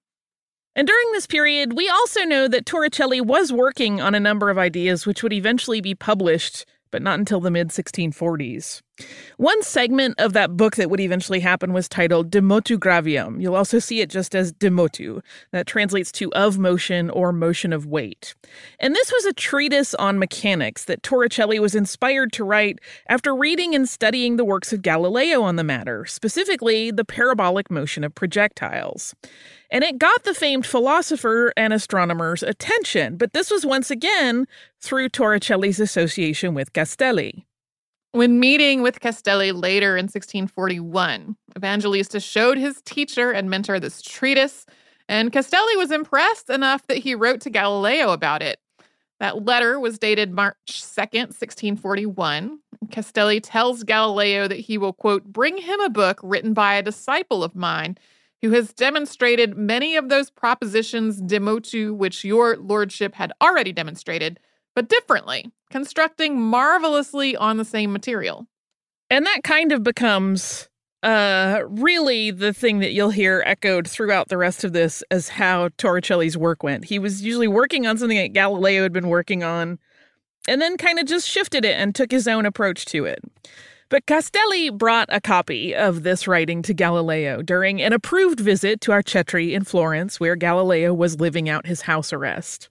And 0.75 0.88
during 0.88 1.12
this 1.12 1.26
period, 1.26 1.75
we 1.75 1.88
also 1.88 2.23
know 2.23 2.49
that 2.49 2.64
Torricelli 2.64 3.21
was 3.21 3.52
working 3.52 4.00
on 4.00 4.14
a 4.14 4.21
number 4.21 4.50
of 4.50 4.59
ideas 4.59 5.07
which 5.07 5.23
would 5.23 5.33
eventually 5.33 5.81
be 5.81 5.95
published 5.95 6.64
but 6.93 7.03
not 7.03 7.19
until 7.19 7.41
the 7.41 7.51
mid 7.51 7.71
1640s. 7.71 8.83
One 9.37 9.63
segment 9.63 10.15
of 10.19 10.35
that 10.35 10.57
book 10.57 10.77
that 10.77 10.91
would 10.91 11.01
eventually 11.01 11.41
happen 11.41 11.73
was 11.73 11.89
titled 11.89 12.31
De 12.31 12.41
Motu 12.41 12.79
Gravium. 12.79 13.41
You'll 13.41 13.57
also 13.57 13.79
see 13.79 14.01
it 14.01 14.11
just 14.11 14.35
as 14.35 14.53
De 14.53 14.71
Motu, 14.71 15.21
that 15.51 15.67
translates 15.67 16.13
to 16.13 16.33
of 16.35 16.59
motion 16.59 17.11
or 17.11 17.33
motion 17.33 17.73
of 17.73 17.87
weight. 17.87 18.35
And 18.79 18.95
this 18.95 19.11
was 19.11 19.25
a 19.25 19.33
treatise 19.33 19.95
on 19.95 20.19
mechanics 20.19 20.85
that 20.85 21.03
Torricelli 21.03 21.59
was 21.59 21.75
inspired 21.75 22.33
to 22.35 22.45
write 22.45 22.79
after 23.09 23.35
reading 23.35 23.75
and 23.75 23.89
studying 23.89 24.37
the 24.37 24.45
works 24.45 24.73
of 24.73 24.83
Galileo 24.83 25.43
on 25.43 25.57
the 25.57 25.65
matter, 25.65 26.05
specifically 26.05 26.91
the 26.91 27.05
parabolic 27.05 27.71
motion 27.71 28.05
of 28.05 28.15
projectiles. 28.15 29.15
And 29.73 29.83
it 29.83 29.97
got 29.97 30.25
the 30.25 30.35
famed 30.35 30.67
philosopher 30.67 31.50
and 31.57 31.73
astronomer's 31.73 32.43
attention, 32.43 33.17
but 33.17 33.33
this 33.33 33.50
was 33.50 33.64
once 33.64 33.91
again 33.91 34.47
through 34.81 35.09
Torricelli's 35.09 35.81
association 35.81 36.52
with 36.52 36.75
Castelli. 36.75 37.47
When 38.11 38.38
meeting 38.38 38.83
with 38.83 39.00
Castelli 39.00 39.50
later 39.50 39.97
in 39.97 40.05
1641, 40.05 41.37
Evangelista 41.57 42.21
showed 42.21 42.59
his 42.59 42.83
teacher 42.83 43.31
and 43.31 43.49
mentor 43.49 43.81
this 43.81 44.02
treatise, 44.02 44.67
and 45.09 45.33
Castelli 45.33 45.76
was 45.79 45.91
impressed 45.91 46.50
enough 46.50 46.87
that 46.88 46.99
he 46.99 47.14
wrote 47.14 47.41
to 47.41 47.50
Galileo 47.50 48.11
about 48.11 48.43
it. 48.43 48.61
That 49.21 49.47
letter 49.47 49.81
was 49.81 49.99
dated 49.99 50.35
March 50.35 50.57
2nd, 50.69 51.29
1641. 51.29 52.59
Castelli 52.91 53.41
tells 53.41 53.85
Galileo 53.85 54.47
that 54.49 54.61
he 54.61 54.76
will, 54.76 54.93
quote, 54.93 55.25
bring 55.25 55.57
him 55.57 55.81
a 55.81 55.88
book 55.88 56.21
written 56.23 56.52
by 56.52 56.75
a 56.75 56.83
disciple 56.83 57.43
of 57.43 57.57
mine 57.57 57.97
who 58.43 58.51
has 58.51 58.73
demonstrated 58.73 59.57
many 59.57 59.97
of 59.97 60.09
those 60.09 60.31
propositions 60.31 61.21
de 61.21 61.39
motu 61.39 61.95
which 61.95 62.25
your 62.25 62.57
lordship 62.57 63.15
had 63.15 63.33
already 63.41 63.73
demonstrated, 63.73 64.39
but 64.75 64.89
differently, 64.89 65.51
constructing 65.71 66.41
marvelously 66.41 67.37
on 67.37 67.57
the 67.57 67.65
same 67.65 67.93
material. 67.93 68.47
And 69.09 69.25
that 69.27 69.45
kind 69.45 69.73
of 69.73 69.83
becomes 69.83 70.69
uh, 71.03 71.63
really 71.67 72.31
the 72.31 72.53
thing 72.53 72.81
that 72.81 72.93
you'll 72.93 73.11
hear 73.11 73.43
echoed 73.47 73.89
throughout 73.89 74.29
the 74.29 74.39
rest 74.39 74.65
of 74.65 74.73
this 74.73 75.03
as 75.11 75.29
how 75.29 75.69
Torricelli's 75.71 76.37
work 76.37 76.63
went. 76.63 76.85
He 76.85 76.99
was 76.99 77.23
usually 77.23 77.49
working 77.49 77.87
on 77.87 77.99
something 77.99 78.19
that 78.19 78.33
Galileo 78.33 78.83
had 78.83 78.93
been 78.93 79.09
working 79.09 79.43
on 79.43 79.79
and 80.49 80.61
then 80.61 80.77
kind 80.77 80.99
of 80.99 81.07
just 81.07 81.29
shifted 81.29 81.65
it 81.65 81.79
and 81.79 81.95
took 81.95 82.11
his 82.11 82.27
own 82.27 82.47
approach 82.47 82.85
to 82.87 83.05
it. 83.05 83.23
But 83.93 84.07
Castelli 84.07 84.71
brought 84.71 85.09
a 85.11 85.21
copy 85.21 85.75
of 85.75 86.03
this 86.03 86.27
writing 86.27 86.63
to 86.63 86.73
Galileo 86.73 87.43
during 87.43 87.83
an 87.83 87.93
approved 87.93 88.41
visit 88.41 88.81
to 88.81 88.91
Arcetri 88.91 89.53
in 89.53 89.65
Florence, 89.65 90.19
where 90.19 90.35
Galileo 90.35 90.95
was 90.95 91.21
living 91.21 91.47
out 91.51 91.67
his 91.67 91.83
house 91.83 92.11
arrest. 92.11 92.71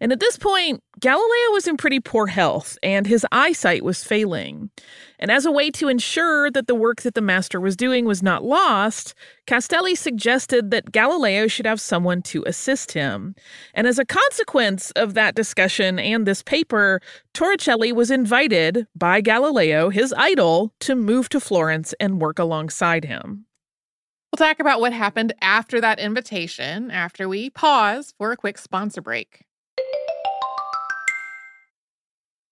And 0.00 0.12
at 0.12 0.20
this 0.20 0.38
point, 0.38 0.82
Galileo 1.02 1.50
was 1.50 1.66
in 1.66 1.76
pretty 1.76 1.98
poor 1.98 2.28
health 2.28 2.78
and 2.80 3.08
his 3.08 3.26
eyesight 3.32 3.82
was 3.82 4.04
failing. 4.04 4.70
And 5.18 5.32
as 5.32 5.44
a 5.44 5.50
way 5.50 5.68
to 5.72 5.88
ensure 5.88 6.48
that 6.52 6.68
the 6.68 6.76
work 6.76 7.02
that 7.02 7.16
the 7.16 7.20
master 7.20 7.60
was 7.60 7.74
doing 7.74 8.04
was 8.04 8.22
not 8.22 8.44
lost, 8.44 9.12
Castelli 9.48 9.96
suggested 9.96 10.70
that 10.70 10.92
Galileo 10.92 11.48
should 11.48 11.66
have 11.66 11.80
someone 11.80 12.22
to 12.22 12.44
assist 12.46 12.92
him. 12.92 13.34
And 13.74 13.88
as 13.88 13.98
a 13.98 14.04
consequence 14.04 14.92
of 14.92 15.14
that 15.14 15.34
discussion 15.34 15.98
and 15.98 16.24
this 16.24 16.40
paper, 16.40 17.00
Torricelli 17.34 17.92
was 17.92 18.12
invited 18.12 18.86
by 18.94 19.20
Galileo, 19.20 19.90
his 19.90 20.14
idol, 20.16 20.72
to 20.78 20.94
move 20.94 21.28
to 21.30 21.40
Florence 21.40 21.92
and 21.98 22.20
work 22.20 22.38
alongside 22.38 23.06
him. 23.06 23.46
We'll 24.30 24.46
talk 24.46 24.60
about 24.60 24.80
what 24.80 24.92
happened 24.92 25.34
after 25.40 25.80
that 25.80 25.98
invitation 25.98 26.92
after 26.92 27.28
we 27.28 27.50
pause 27.50 28.14
for 28.16 28.30
a 28.30 28.36
quick 28.36 28.56
sponsor 28.56 29.00
break. 29.00 29.46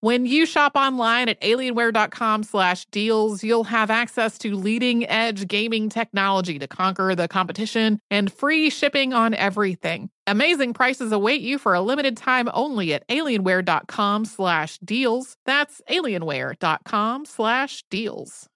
When 0.00 0.26
you 0.26 0.46
shop 0.46 0.72
online 0.74 1.28
at 1.28 1.40
alienware.com 1.40 2.42
slash 2.42 2.86
deals, 2.86 3.44
you'll 3.44 3.64
have 3.64 3.90
access 3.90 4.38
to 4.38 4.54
leading 4.54 5.08
edge 5.08 5.46
gaming 5.48 5.88
technology 5.88 6.58
to 6.58 6.66
conquer 6.66 7.14
the 7.14 7.28
competition 7.28 8.00
and 8.10 8.32
free 8.32 8.70
shipping 8.70 9.12
on 9.12 9.34
everything. 9.34 10.10
Amazing 10.26 10.74
prices 10.74 11.12
await 11.12 11.40
you 11.40 11.58
for 11.58 11.74
a 11.74 11.80
limited 11.80 12.16
time 12.16 12.48
only 12.52 12.94
at 12.94 13.06
alienware.com 13.08 14.24
slash 14.24 14.78
deals. 14.78 15.36
That's 15.46 15.80
alienware.com 15.90 17.24
slash 17.24 17.84
deals. 17.90 18.48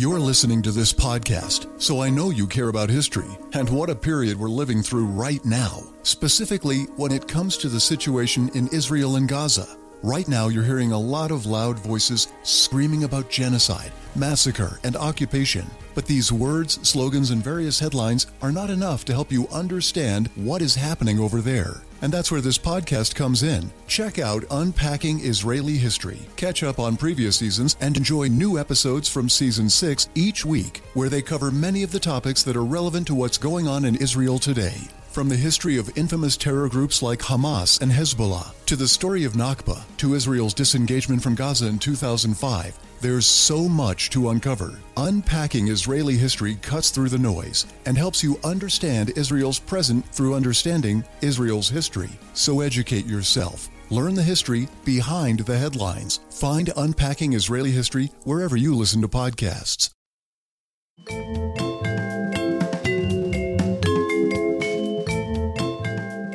You're 0.00 0.18
listening 0.18 0.62
to 0.62 0.70
this 0.70 0.94
podcast, 0.94 1.78
so 1.78 2.00
I 2.00 2.08
know 2.08 2.30
you 2.30 2.46
care 2.46 2.68
about 2.68 2.88
history 2.88 3.28
and 3.52 3.68
what 3.68 3.90
a 3.90 3.94
period 3.94 4.40
we're 4.40 4.48
living 4.48 4.82
through 4.82 5.04
right 5.04 5.44
now, 5.44 5.82
specifically 6.04 6.84
when 6.96 7.12
it 7.12 7.28
comes 7.28 7.58
to 7.58 7.68
the 7.68 7.80
situation 7.80 8.48
in 8.54 8.68
Israel 8.68 9.16
and 9.16 9.28
Gaza. 9.28 9.76
Right 10.02 10.26
now, 10.26 10.48
you're 10.48 10.64
hearing 10.64 10.92
a 10.92 10.98
lot 10.98 11.30
of 11.30 11.44
loud 11.44 11.78
voices 11.78 12.28
screaming 12.44 13.04
about 13.04 13.28
genocide, 13.28 13.92
massacre, 14.16 14.80
and 14.84 14.96
occupation. 14.96 15.66
But 15.94 16.06
these 16.06 16.32
words, 16.32 16.80
slogans, 16.88 17.30
and 17.30 17.44
various 17.44 17.78
headlines 17.78 18.26
are 18.40 18.52
not 18.52 18.70
enough 18.70 19.04
to 19.04 19.12
help 19.12 19.30
you 19.30 19.48
understand 19.48 20.30
what 20.34 20.62
is 20.62 20.74
happening 20.74 21.18
over 21.20 21.42
there. 21.42 21.82
And 22.02 22.12
that's 22.12 22.30
where 22.30 22.40
this 22.40 22.58
podcast 22.58 23.14
comes 23.14 23.42
in. 23.42 23.70
Check 23.86 24.18
out 24.18 24.44
Unpacking 24.50 25.20
Israeli 25.20 25.76
History, 25.76 26.20
catch 26.36 26.62
up 26.62 26.78
on 26.78 26.96
previous 26.96 27.36
seasons, 27.36 27.76
and 27.80 27.96
enjoy 27.96 28.28
new 28.28 28.58
episodes 28.58 29.08
from 29.08 29.28
season 29.28 29.68
6 29.68 30.08
each 30.14 30.44
week, 30.44 30.82
where 30.94 31.08
they 31.08 31.22
cover 31.22 31.50
many 31.50 31.82
of 31.82 31.92
the 31.92 32.00
topics 32.00 32.42
that 32.42 32.56
are 32.56 32.64
relevant 32.64 33.06
to 33.08 33.14
what's 33.14 33.38
going 33.38 33.68
on 33.68 33.84
in 33.84 33.96
Israel 33.96 34.38
today. 34.38 34.76
From 35.10 35.28
the 35.28 35.36
history 35.36 35.76
of 35.76 35.96
infamous 35.98 36.36
terror 36.36 36.68
groups 36.68 37.02
like 37.02 37.18
Hamas 37.18 37.80
and 37.80 37.90
Hezbollah, 37.90 38.54
to 38.66 38.76
the 38.76 38.86
story 38.86 39.24
of 39.24 39.32
Nakba, 39.32 39.82
to 39.96 40.14
Israel's 40.14 40.54
disengagement 40.54 41.20
from 41.20 41.34
Gaza 41.34 41.66
in 41.66 41.80
2005, 41.80 42.78
there's 43.00 43.26
so 43.26 43.68
much 43.68 44.10
to 44.10 44.28
uncover. 44.28 44.78
Unpacking 44.96 45.68
Israeli 45.68 46.16
history 46.16 46.56
cuts 46.56 46.90
through 46.90 47.08
the 47.08 47.18
noise 47.18 47.66
and 47.86 47.96
helps 47.96 48.22
you 48.22 48.38
understand 48.44 49.12
Israel's 49.16 49.58
present 49.58 50.06
through 50.06 50.34
understanding 50.34 51.04
Israel's 51.22 51.68
history. 51.68 52.10
So 52.34 52.60
educate 52.60 53.06
yourself. 53.06 53.68
Learn 53.90 54.14
the 54.14 54.22
history 54.22 54.68
behind 54.84 55.40
the 55.40 55.58
headlines. 55.58 56.20
Find 56.30 56.70
Unpacking 56.76 57.32
Israeli 57.32 57.72
History 57.72 58.10
wherever 58.24 58.56
you 58.56 58.74
listen 58.74 59.00
to 59.02 59.08
podcasts. 59.08 59.90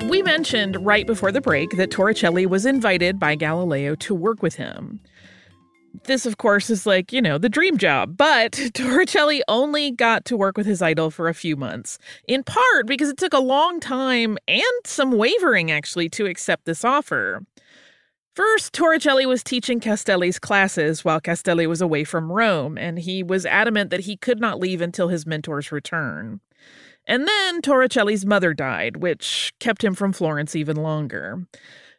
We 0.09 0.21
mentioned 0.21 0.85
right 0.85 1.07
before 1.07 1.31
the 1.31 1.41
break 1.41 1.77
that 1.77 1.91
Torricelli 1.91 2.45
was 2.45 2.65
invited 2.65 3.19
by 3.19 3.35
Galileo 3.35 3.95
to 3.95 4.15
work 4.15 4.41
with 4.41 4.55
him. 4.55 4.99
This, 6.03 6.25
of 6.25 6.37
course, 6.37 6.69
is 6.69 6.85
like, 6.85 7.11
you 7.11 7.21
know, 7.21 7.37
the 7.37 7.49
dream 7.49 7.77
job. 7.77 8.17
But 8.17 8.51
Torricelli 8.73 9.41
only 9.47 9.91
got 9.91 10.25
to 10.25 10.37
work 10.37 10.57
with 10.57 10.65
his 10.65 10.81
idol 10.81 11.09
for 11.09 11.27
a 11.27 11.33
few 11.33 11.55
months, 11.55 11.97
in 12.27 12.43
part 12.43 12.85
because 12.85 13.09
it 13.09 13.17
took 13.17 13.33
a 13.33 13.39
long 13.39 13.79
time 13.79 14.37
and 14.47 14.63
some 14.85 15.11
wavering, 15.11 15.71
actually, 15.71 16.09
to 16.09 16.25
accept 16.25 16.65
this 16.65 16.85
offer. 16.85 17.43
First, 18.35 18.73
Torricelli 18.73 19.25
was 19.25 19.43
teaching 19.43 19.79
Castelli's 19.79 20.39
classes 20.39 21.05
while 21.05 21.21
Castelli 21.21 21.67
was 21.67 21.81
away 21.81 22.03
from 22.03 22.31
Rome, 22.31 22.77
and 22.77 22.99
he 22.99 23.23
was 23.23 23.45
adamant 23.45 23.91
that 23.91 24.01
he 24.01 24.17
could 24.17 24.41
not 24.41 24.59
leave 24.59 24.81
until 24.81 25.07
his 25.07 25.25
mentor's 25.25 25.71
return. 25.71 26.41
And 27.07 27.27
then 27.27 27.61
Torricelli's 27.61 28.25
mother 28.25 28.53
died, 28.53 28.97
which 28.97 29.53
kept 29.59 29.83
him 29.83 29.95
from 29.95 30.11
Florence 30.11 30.55
even 30.55 30.75
longer. 30.75 31.47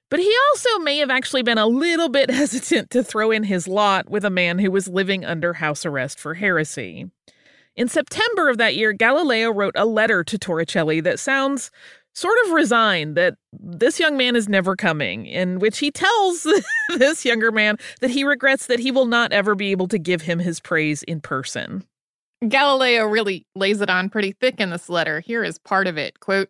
But 0.08 0.20
he 0.20 0.32
also 0.50 0.78
may 0.80 0.98
have 0.98 1.10
actually 1.10 1.42
been 1.42 1.58
a 1.58 1.66
little 1.66 2.08
bit 2.08 2.30
hesitant 2.30 2.90
to 2.90 3.02
throw 3.02 3.30
in 3.30 3.44
his 3.44 3.66
lot 3.66 4.08
with 4.08 4.25
a 4.25 4.30
man 4.30 4.58
who 4.58 4.70
was 4.70 4.88
living 4.88 5.25
under 5.25 5.54
house 5.54 5.84
arrest 5.84 6.19
for 6.19 6.34
heresy. 6.34 7.10
In 7.75 7.88
September 7.88 8.49
of 8.49 8.58
that 8.58 8.76
year, 8.76 8.92
Galileo 8.92 9.50
wrote 9.50 9.75
a 9.76 9.84
letter 9.84 10.25
to 10.25 10.38
Torricelli 10.38 11.02
that 11.02 11.19
sounds 11.19 11.71
sort 12.14 12.38
of 12.47 12.52
resigned 12.52 13.14
that 13.14 13.34
this 13.52 14.00
young 14.00 14.16
man 14.16 14.34
is 14.34 14.49
never 14.49 14.75
coming, 14.75 15.26
in 15.26 15.58
which 15.58 15.78
he 15.78 15.90
tells 15.90 16.47
this 16.97 17.26
younger 17.26 17.52
man 17.52 17.76
that 18.00 18.10
he 18.10 18.25
regrets 18.25 18.66
that 18.66 18.80
he 18.80 18.90
will 18.90 19.04
not 19.04 19.32
ever 19.32 19.54
be 19.54 19.71
able 19.71 19.88
to 19.88 19.99
give 19.99 20.23
him 20.23 20.38
his 20.38 20.58
praise 20.58 21.02
in 21.02 21.21
person. 21.21 21.84
Galileo 22.49 23.04
really 23.04 23.47
lays 23.54 23.82
it 23.82 23.90
on 23.90 24.08
pretty 24.08 24.32
thick 24.32 24.60
in 24.60 24.71
this 24.71 24.88
letter. 24.88 25.21
Here 25.21 25.45
is 25.45 25.58
part 25.58 25.86
of 25.86 25.99
it. 25.99 26.21
Quote, 26.21 26.49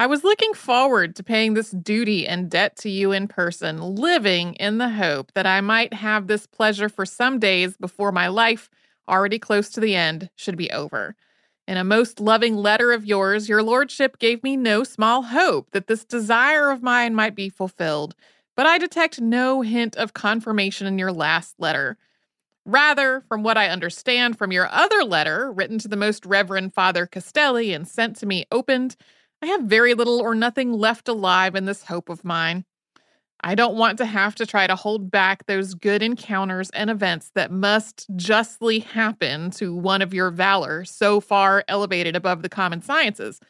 I 0.00 0.06
was 0.06 0.24
looking 0.24 0.54
forward 0.54 1.14
to 1.16 1.22
paying 1.22 1.52
this 1.52 1.72
duty 1.72 2.26
and 2.26 2.50
debt 2.50 2.74
to 2.76 2.88
you 2.88 3.12
in 3.12 3.28
person, 3.28 3.82
living 3.82 4.54
in 4.54 4.78
the 4.78 4.88
hope 4.88 5.30
that 5.34 5.46
I 5.46 5.60
might 5.60 5.92
have 5.92 6.26
this 6.26 6.46
pleasure 6.46 6.88
for 6.88 7.04
some 7.04 7.38
days 7.38 7.76
before 7.76 8.10
my 8.10 8.28
life, 8.28 8.70
already 9.06 9.38
close 9.38 9.68
to 9.68 9.80
the 9.80 9.94
end, 9.94 10.30
should 10.36 10.56
be 10.56 10.70
over. 10.70 11.16
In 11.68 11.76
a 11.76 11.84
most 11.84 12.18
loving 12.18 12.56
letter 12.56 12.92
of 12.92 13.04
yours, 13.04 13.46
your 13.46 13.62
lordship 13.62 14.18
gave 14.18 14.42
me 14.42 14.56
no 14.56 14.84
small 14.84 15.20
hope 15.20 15.70
that 15.72 15.86
this 15.86 16.06
desire 16.06 16.70
of 16.70 16.82
mine 16.82 17.14
might 17.14 17.34
be 17.34 17.50
fulfilled, 17.50 18.14
but 18.56 18.64
I 18.64 18.78
detect 18.78 19.20
no 19.20 19.60
hint 19.60 19.96
of 19.96 20.14
confirmation 20.14 20.86
in 20.86 20.98
your 20.98 21.12
last 21.12 21.56
letter. 21.58 21.98
Rather, 22.64 23.20
from 23.28 23.42
what 23.42 23.58
I 23.58 23.68
understand 23.68 24.38
from 24.38 24.50
your 24.50 24.68
other 24.72 25.04
letter, 25.04 25.52
written 25.52 25.78
to 25.78 25.88
the 25.88 25.96
Most 25.96 26.24
Reverend 26.24 26.72
Father 26.72 27.04
Castelli 27.04 27.74
and 27.74 27.86
sent 27.86 28.16
to 28.16 28.24
me 28.24 28.46
opened, 28.50 28.96
I 29.42 29.46
have 29.46 29.62
very 29.62 29.94
little 29.94 30.20
or 30.20 30.34
nothing 30.34 30.72
left 30.72 31.08
alive 31.08 31.54
in 31.54 31.64
this 31.64 31.84
hope 31.84 32.08
of 32.08 32.24
mine. 32.24 32.64
I 33.42 33.54
don't 33.54 33.76
want 33.76 33.96
to 33.98 34.04
have 34.04 34.34
to 34.34 34.44
try 34.44 34.66
to 34.66 34.76
hold 34.76 35.10
back 35.10 35.46
those 35.46 35.72
good 35.72 36.02
encounters 36.02 36.68
and 36.70 36.90
events 36.90 37.30
that 37.34 37.50
must 37.50 38.06
justly 38.16 38.80
happen 38.80 39.50
to 39.52 39.74
one 39.74 40.02
of 40.02 40.12
your 40.12 40.30
valor 40.30 40.84
so 40.84 41.20
far 41.20 41.64
elevated 41.66 42.14
above 42.16 42.42
the 42.42 42.50
common 42.50 42.82
sciences. 42.82 43.40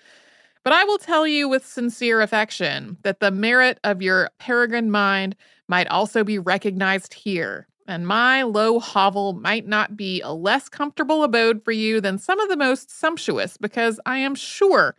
But 0.62 0.74
I 0.74 0.84
will 0.84 0.98
tell 0.98 1.26
you 1.26 1.48
with 1.48 1.66
sincere 1.66 2.20
affection 2.20 2.98
that 3.02 3.18
the 3.18 3.32
merit 3.32 3.80
of 3.82 4.00
your 4.00 4.30
peregrine 4.38 4.92
mind 4.92 5.34
might 5.66 5.88
also 5.88 6.22
be 6.22 6.38
recognized 6.38 7.14
here, 7.14 7.66
and 7.88 8.06
my 8.06 8.42
low 8.42 8.78
hovel 8.78 9.32
might 9.32 9.66
not 9.66 9.96
be 9.96 10.20
a 10.20 10.32
less 10.32 10.68
comfortable 10.68 11.24
abode 11.24 11.64
for 11.64 11.72
you 11.72 12.00
than 12.00 12.18
some 12.18 12.38
of 12.38 12.48
the 12.48 12.56
most 12.56 12.96
sumptuous, 12.96 13.56
because 13.56 13.98
I 14.06 14.18
am 14.18 14.36
sure 14.36 14.94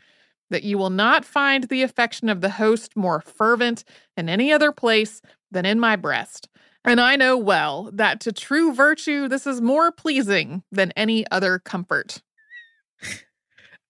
that 0.52 0.64
you 0.64 0.78
will 0.78 0.92
not 0.92 1.26
find 1.26 1.64
the 1.64 1.82
affection 1.82 2.30
of 2.30 2.42
the 2.42 2.52
host 2.52 2.96
more 2.96 3.22
fervent 3.22 3.84
in 4.16 4.30
any 4.30 4.54
other 4.54 4.72
place 4.72 5.22
than 5.50 5.66
in 5.66 5.80
my 5.80 5.96
breast. 5.96 6.48
And 6.84 7.00
I 7.00 7.16
know 7.16 7.38
well 7.38 7.90
that 7.94 8.20
to 8.22 8.32
true 8.32 8.74
virtue 8.74 9.28
this 9.28 9.46
is 9.46 9.62
more 9.62 9.92
pleasing 9.92 10.64
than 10.72 10.92
any 10.96 11.26
other 11.32 11.60
comfort. 11.60 12.22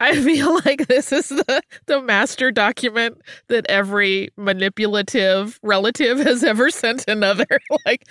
I 0.01 0.19
feel 0.19 0.55
like 0.65 0.87
this 0.87 1.11
is 1.11 1.29
the, 1.29 1.61
the 1.85 2.01
master 2.01 2.49
document 2.49 3.21
that 3.49 3.67
every 3.69 4.29
manipulative 4.35 5.59
relative 5.61 6.17
has 6.17 6.43
ever 6.43 6.71
sent 6.71 7.07
another. 7.07 7.45
like, 7.85 8.07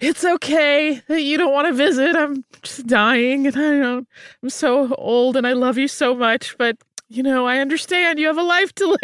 it's 0.00 0.22
okay 0.22 1.00
that 1.08 1.22
you 1.22 1.38
don't 1.38 1.52
want 1.52 1.66
to 1.66 1.72
visit. 1.72 2.14
I'm 2.14 2.44
just 2.60 2.86
dying 2.86 3.46
and 3.46 3.56
I 3.56 3.78
don't, 3.78 4.08
I'm 4.42 4.50
so 4.50 4.94
old 4.96 5.34
and 5.34 5.46
I 5.46 5.54
love 5.54 5.78
you 5.78 5.88
so 5.88 6.14
much, 6.14 6.58
but 6.58 6.76
you 7.10 7.22
know, 7.24 7.46
I 7.46 7.58
understand 7.58 8.18
you 8.18 8.28
have 8.28 8.38
a 8.38 8.42
life 8.42 8.72
to 8.76 8.86
live. 8.86 8.98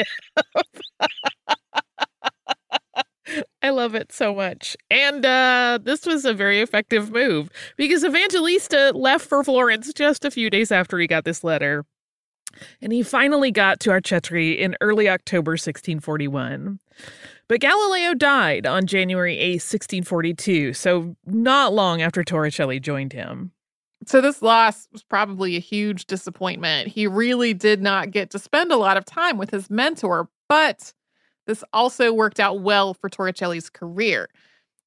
I 3.60 3.70
love 3.70 3.96
it 3.96 4.12
so 4.12 4.32
much. 4.32 4.76
And 4.90 5.26
uh, 5.26 5.80
this 5.82 6.06
was 6.06 6.24
a 6.24 6.32
very 6.32 6.60
effective 6.60 7.10
move 7.10 7.50
because 7.76 8.04
Evangelista 8.04 8.92
left 8.94 9.28
for 9.28 9.42
Florence 9.42 9.92
just 9.92 10.24
a 10.24 10.30
few 10.30 10.48
days 10.48 10.70
after 10.70 10.98
he 10.98 11.08
got 11.08 11.24
this 11.24 11.42
letter. 11.42 11.84
And 12.80 12.92
he 12.92 13.02
finally 13.02 13.50
got 13.50 13.80
to 13.80 13.90
Arcetri 13.90 14.56
in 14.56 14.76
early 14.80 15.08
October 15.08 15.52
1641. 15.52 16.78
But 17.48 17.60
Galileo 17.60 18.14
died 18.14 18.66
on 18.66 18.86
January 18.86 19.36
8, 19.36 19.54
1642, 19.54 20.72
so 20.72 21.16
not 21.26 21.74
long 21.74 22.00
after 22.00 22.22
Torricelli 22.22 22.80
joined 22.80 23.12
him. 23.12 23.52
So 24.04 24.20
this 24.20 24.42
loss 24.42 24.88
was 24.92 25.02
probably 25.02 25.56
a 25.56 25.61
huge 25.61 26.06
disappointment. 26.06 26.88
He 26.88 27.06
really 27.06 27.54
did 27.54 27.82
not 27.82 28.11
get 28.11 28.30
to 28.30 28.38
spend 28.38 28.70
a 28.70 28.76
lot 28.76 28.96
of 28.96 29.04
time 29.04 29.38
with 29.38 29.50
his 29.50 29.70
mentor, 29.70 30.28
but 30.48 30.92
This 31.46 31.62
also 31.72 32.12
worked 32.12 32.40
out 32.40 32.61
well 32.61 32.92
for 32.94 33.09
Torricelli's 33.09 33.70
career. 33.70 34.28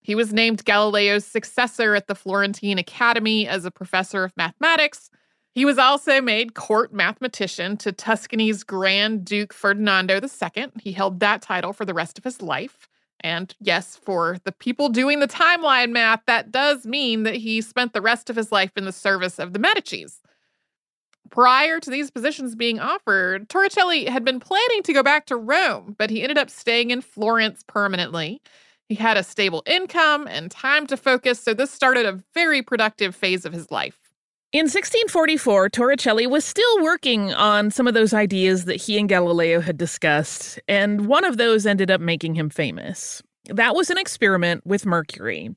He 0.02 0.15
was 0.15 0.34
named 0.34 0.65
Galileo's 0.65 1.26
successor 1.26 1.95
at 1.95 2.08
the 2.08 2.15
Florentine 2.15 2.78
Academy 2.78 3.48
as 3.48 3.65
a 3.65 3.72
professor 3.72 4.24
of 4.26 4.36
mathematics. 4.36 5.10
He 5.56 5.65
was 5.65 5.78
also 5.78 6.22
made 6.22 6.54
court 6.54 6.93
mathematician 6.93 7.78
to 7.78 7.91
Tuscany's 7.91 8.63
Grand 8.63 9.26
Duke 9.26 9.54
Ferdinando 9.54 10.19
II. 10.22 10.67
He 10.82 10.91
held 10.93 11.19
that 11.22 11.41
title 11.41 11.74
for 11.74 11.86
the 11.86 11.93
rest 11.93 12.17
of 12.17 12.26
his 12.26 12.41
life. 12.41 12.88
And 13.21 13.53
yes, 13.60 13.95
for 13.95 14.38
the 14.43 14.51
people 14.51 14.89
doing 14.89 15.19
the 15.19 15.27
timeline 15.27 15.91
math, 15.91 16.21
that 16.25 16.51
does 16.51 16.86
mean 16.86 17.23
that 17.23 17.36
he 17.36 17.62
spent 17.62 17.93
the 17.93 18.01
rest 18.01 18.29
of 18.29 18.36
his 18.36 18.51
life 18.51 18.71
in 18.75 18.86
the 18.86 18.91
service 18.91 19.39
of 19.39 19.53
the 19.53 19.60
Medicis. 19.60 20.19
Prior 21.29 21.79
to 21.79 21.89
these 21.89 22.10
positions 22.10 22.55
being 22.55 22.79
offered, 22.79 23.49
Torricelli 23.49 24.08
had 24.08 24.25
been 24.25 24.39
planning 24.39 24.82
to 24.84 24.93
go 24.93 25.03
back 25.03 25.25
to 25.27 25.36
Rome, 25.36 25.95
but 25.97 26.10
he 26.10 26.23
ended 26.23 26.38
up 26.38 26.49
staying 26.49 26.91
in 26.91 27.01
Florence 27.01 27.63
permanently. 27.67 28.41
He 28.88 28.95
had 28.95 29.17
a 29.17 29.23
stable 29.23 29.62
income 29.67 30.27
and 30.27 30.49
time 30.49 30.88
to 30.88 30.97
focus, 30.97 31.39
so 31.39 31.53
this 31.53 31.69
started 31.69 32.08
a 32.08 32.23
very 32.34 32.63
productive 32.63 33.15
phase 33.15 33.45
of 33.45 33.53
his 33.53 33.69
life. 33.69 34.09
In 34.52 34.64
1644, 34.64 35.70
Torricelli 35.70 36.28
was 36.28 36.44
still 36.44 36.82
working 36.82 37.32
on 37.36 37.70
some 37.70 37.86
of 37.86 37.94
those 37.94 38.16
ideas 38.16 38.66
that 38.66 38.78
he 38.78 38.98
and 38.98 39.08
Galileo 39.08 39.60
had 39.62 39.78
discussed, 39.78 40.60
and 40.68 41.06
one 41.06 41.24
of 41.24 41.38
those 41.38 41.68
ended 41.68 41.92
up 41.92 42.02
making 42.02 42.34
him 42.34 42.50
famous. 42.50 43.22
That 43.45 43.75
was 43.75 43.89
an 43.89 43.97
experiment 43.97 44.65
with 44.65 44.86
mercury, 44.86 45.49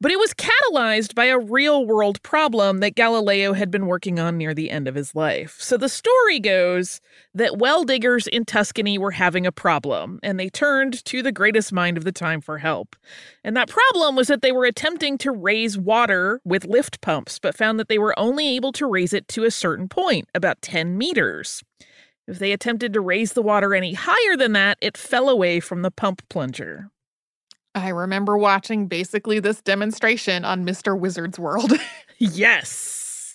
but 0.00 0.12
it 0.12 0.18
was 0.18 0.34
catalyzed 0.34 1.14
by 1.14 1.24
a 1.24 1.38
real 1.38 1.84
world 1.84 2.22
problem 2.22 2.78
that 2.78 2.94
Galileo 2.94 3.54
had 3.54 3.70
been 3.70 3.86
working 3.86 4.20
on 4.20 4.36
near 4.38 4.54
the 4.54 4.70
end 4.70 4.86
of 4.86 4.94
his 4.94 5.14
life. 5.14 5.56
So 5.58 5.76
the 5.76 5.88
story 5.88 6.38
goes 6.38 7.00
that 7.34 7.58
well 7.58 7.84
diggers 7.84 8.26
in 8.26 8.44
Tuscany 8.44 8.98
were 8.98 9.10
having 9.12 9.46
a 9.46 9.52
problem, 9.52 10.20
and 10.22 10.38
they 10.38 10.48
turned 10.48 11.04
to 11.06 11.22
the 11.22 11.32
greatest 11.32 11.72
mind 11.72 11.96
of 11.96 12.04
the 12.04 12.12
time 12.12 12.40
for 12.40 12.58
help. 12.58 12.94
And 13.42 13.56
that 13.56 13.68
problem 13.68 14.16
was 14.16 14.28
that 14.28 14.42
they 14.42 14.52
were 14.52 14.66
attempting 14.66 15.18
to 15.18 15.32
raise 15.32 15.76
water 15.76 16.40
with 16.44 16.66
lift 16.66 17.00
pumps, 17.00 17.38
but 17.38 17.56
found 17.56 17.80
that 17.80 17.88
they 17.88 17.98
were 17.98 18.16
only 18.18 18.54
able 18.54 18.72
to 18.72 18.86
raise 18.86 19.12
it 19.12 19.26
to 19.28 19.44
a 19.44 19.50
certain 19.50 19.88
point, 19.88 20.28
about 20.34 20.62
10 20.62 20.96
meters. 20.96 21.64
If 22.28 22.38
they 22.38 22.52
attempted 22.52 22.92
to 22.92 23.00
raise 23.00 23.32
the 23.32 23.42
water 23.42 23.74
any 23.74 23.94
higher 23.94 24.36
than 24.36 24.52
that, 24.52 24.78
it 24.80 24.96
fell 24.96 25.28
away 25.28 25.58
from 25.58 25.82
the 25.82 25.90
pump 25.90 26.22
plunger. 26.28 26.90
I 27.80 27.88
remember 27.88 28.36
watching 28.36 28.86
basically 28.86 29.40
this 29.40 29.60
demonstration 29.60 30.44
on 30.44 30.64
Mr. 30.64 30.98
Wizard's 30.98 31.38
World. 31.38 31.72
yes. 32.18 33.34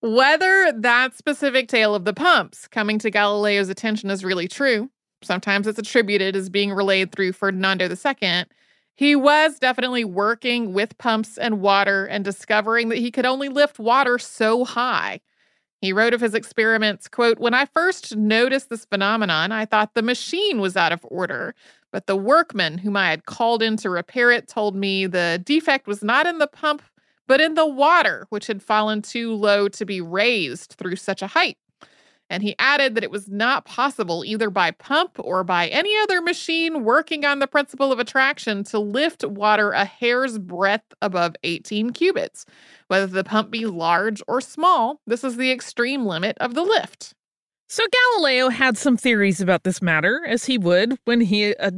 Whether 0.00 0.72
that 0.78 1.16
specific 1.16 1.68
tale 1.68 1.94
of 1.94 2.04
the 2.04 2.12
pumps 2.12 2.68
coming 2.68 2.98
to 3.00 3.10
Galileo's 3.10 3.68
attention 3.68 4.10
is 4.10 4.24
really 4.24 4.46
true, 4.46 4.90
sometimes 5.22 5.66
it's 5.66 5.78
attributed 5.78 6.36
as 6.36 6.50
being 6.50 6.72
relayed 6.72 7.12
through 7.12 7.32
Ferdinando 7.32 7.88
II. 7.88 8.44
He 8.94 9.16
was 9.16 9.58
definitely 9.58 10.04
working 10.04 10.74
with 10.74 10.98
pumps 10.98 11.38
and 11.38 11.60
water 11.60 12.04
and 12.04 12.24
discovering 12.24 12.90
that 12.90 12.98
he 12.98 13.10
could 13.10 13.26
only 13.26 13.48
lift 13.48 13.78
water 13.78 14.18
so 14.18 14.64
high. 14.64 15.20
He 15.80 15.92
wrote 15.92 16.14
of 16.14 16.20
his 16.20 16.34
experiments, 16.34 17.08
quote, 17.08 17.40
"When 17.40 17.54
I 17.54 17.64
first 17.66 18.14
noticed 18.14 18.68
this 18.68 18.84
phenomenon, 18.84 19.50
I 19.50 19.64
thought 19.64 19.94
the 19.94 20.02
machine 20.02 20.60
was 20.60 20.76
out 20.76 20.92
of 20.92 21.04
order, 21.10 21.54
but 21.92 22.06
the 22.06 22.16
workman 22.16 22.78
whom 22.78 22.96
I 22.96 23.10
had 23.10 23.26
called 23.26 23.62
in 23.62 23.76
to 23.78 23.90
repair 23.90 24.32
it 24.32 24.48
told 24.48 24.74
me 24.74 25.06
the 25.06 25.40
defect 25.44 25.86
was 25.86 26.02
not 26.02 26.26
in 26.26 26.38
the 26.38 26.48
pump, 26.48 26.82
but 27.28 27.40
in 27.40 27.54
the 27.54 27.66
water, 27.66 28.26
which 28.30 28.48
had 28.48 28.62
fallen 28.62 29.02
too 29.02 29.32
low 29.34 29.68
to 29.68 29.84
be 29.84 30.00
raised 30.00 30.74
through 30.78 30.96
such 30.96 31.22
a 31.22 31.28
height. 31.28 31.58
And 32.30 32.42
he 32.42 32.56
added 32.58 32.94
that 32.94 33.04
it 33.04 33.10
was 33.10 33.28
not 33.28 33.66
possible, 33.66 34.24
either 34.24 34.48
by 34.48 34.70
pump 34.70 35.16
or 35.18 35.44
by 35.44 35.68
any 35.68 35.94
other 35.98 36.22
machine 36.22 36.82
working 36.82 37.26
on 37.26 37.40
the 37.40 37.46
principle 37.46 37.92
of 37.92 37.98
attraction, 37.98 38.64
to 38.64 38.78
lift 38.78 39.22
water 39.22 39.72
a 39.72 39.84
hair's 39.84 40.38
breadth 40.38 40.94
above 41.02 41.36
18 41.42 41.90
cubits. 41.90 42.46
Whether 42.88 43.06
the 43.06 43.22
pump 43.22 43.50
be 43.50 43.66
large 43.66 44.22
or 44.26 44.40
small, 44.40 45.02
this 45.06 45.24
is 45.24 45.36
the 45.36 45.52
extreme 45.52 46.06
limit 46.06 46.38
of 46.38 46.54
the 46.54 46.62
lift. 46.62 47.14
So 47.72 47.82
Galileo 47.90 48.50
had 48.50 48.76
some 48.76 48.98
theories 48.98 49.40
about 49.40 49.64
this 49.64 49.80
matter, 49.80 50.20
as 50.28 50.44
he 50.44 50.58
would 50.58 50.98
when 51.06 51.22
he 51.22 51.56
uh, 51.56 51.70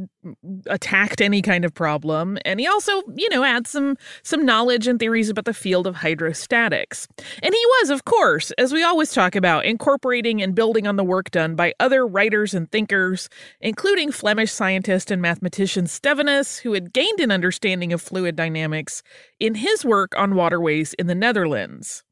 attacked 0.67 1.21
any 1.21 1.41
kind 1.41 1.63
of 1.63 1.73
problem, 1.73 2.37
and 2.43 2.59
he 2.59 2.67
also, 2.67 3.01
you 3.15 3.29
know, 3.29 3.43
had 3.43 3.65
some 3.65 3.95
some 4.21 4.45
knowledge 4.45 4.87
and 4.87 4.99
theories 4.99 5.29
about 5.29 5.45
the 5.45 5.53
field 5.53 5.87
of 5.87 5.95
hydrostatics. 5.95 7.07
And 7.41 7.53
he 7.53 7.65
was, 7.79 7.91
of 7.91 8.03
course, 8.03 8.51
as 8.57 8.73
we 8.73 8.83
always 8.83 9.13
talk 9.13 9.37
about, 9.37 9.63
incorporating 9.63 10.41
and 10.41 10.53
building 10.53 10.85
on 10.85 10.97
the 10.97 11.03
work 11.05 11.31
done 11.31 11.55
by 11.55 11.73
other 11.79 12.05
writers 12.05 12.53
and 12.53 12.69
thinkers, 12.69 13.29
including 13.61 14.11
Flemish 14.11 14.51
scientist 14.51 15.11
and 15.11 15.21
mathematician 15.21 15.85
Stevinus, 15.85 16.59
who 16.59 16.73
had 16.73 16.91
gained 16.91 17.21
an 17.21 17.31
understanding 17.31 17.93
of 17.93 18.01
fluid 18.01 18.35
dynamics 18.35 19.01
in 19.39 19.55
his 19.55 19.85
work 19.85 20.11
on 20.17 20.35
waterways 20.35 20.93
in 20.95 21.07
the 21.07 21.15
Netherlands. 21.15 22.04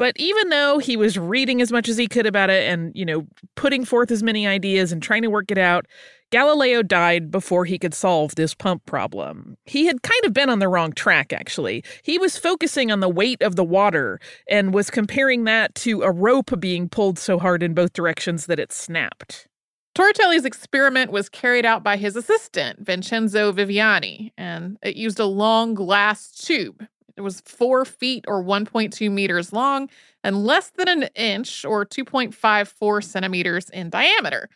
But 0.00 0.16
even 0.16 0.48
though 0.48 0.78
he 0.78 0.96
was 0.96 1.18
reading 1.18 1.60
as 1.60 1.70
much 1.70 1.86
as 1.86 1.98
he 1.98 2.06
could 2.06 2.24
about 2.24 2.48
it 2.48 2.66
and, 2.66 2.90
you 2.94 3.04
know, 3.04 3.26
putting 3.54 3.84
forth 3.84 4.10
as 4.10 4.22
many 4.22 4.46
ideas 4.46 4.92
and 4.92 5.02
trying 5.02 5.20
to 5.20 5.28
work 5.28 5.50
it 5.50 5.58
out, 5.58 5.84
Galileo 6.30 6.82
died 6.82 7.30
before 7.30 7.66
he 7.66 7.78
could 7.78 7.92
solve 7.92 8.34
this 8.34 8.54
pump 8.54 8.86
problem. 8.86 9.58
He 9.66 9.84
had 9.84 10.00
kind 10.00 10.24
of 10.24 10.32
been 10.32 10.48
on 10.48 10.58
the 10.58 10.68
wrong 10.68 10.94
track, 10.94 11.34
actually. 11.34 11.84
He 12.02 12.16
was 12.16 12.38
focusing 12.38 12.90
on 12.90 13.00
the 13.00 13.10
weight 13.10 13.42
of 13.42 13.56
the 13.56 13.62
water 13.64 14.18
and 14.48 14.72
was 14.72 14.88
comparing 14.88 15.44
that 15.44 15.74
to 15.74 16.00
a 16.00 16.10
rope 16.10 16.58
being 16.58 16.88
pulled 16.88 17.18
so 17.18 17.38
hard 17.38 17.62
in 17.62 17.74
both 17.74 17.92
directions 17.92 18.46
that 18.46 18.58
it 18.58 18.72
snapped. 18.72 19.48
Torricelli's 19.94 20.46
experiment 20.46 21.12
was 21.12 21.28
carried 21.28 21.66
out 21.66 21.82
by 21.82 21.98
his 21.98 22.16
assistant, 22.16 22.78
Vincenzo 22.86 23.52
Viviani, 23.52 24.32
and 24.38 24.78
it 24.82 24.96
used 24.96 25.20
a 25.20 25.26
long 25.26 25.74
glass 25.74 26.30
tube. 26.30 26.86
It 27.20 27.22
was 27.22 27.42
four 27.42 27.84
feet 27.84 28.24
or 28.26 28.42
1.2 28.42 29.10
meters 29.10 29.52
long 29.52 29.90
and 30.24 30.42
less 30.46 30.70
than 30.70 30.88
an 30.88 31.02
inch 31.14 31.66
or 31.66 31.84
2.54 31.84 33.04
centimeters 33.04 33.68
in 33.68 33.90
diameter. 33.90 34.48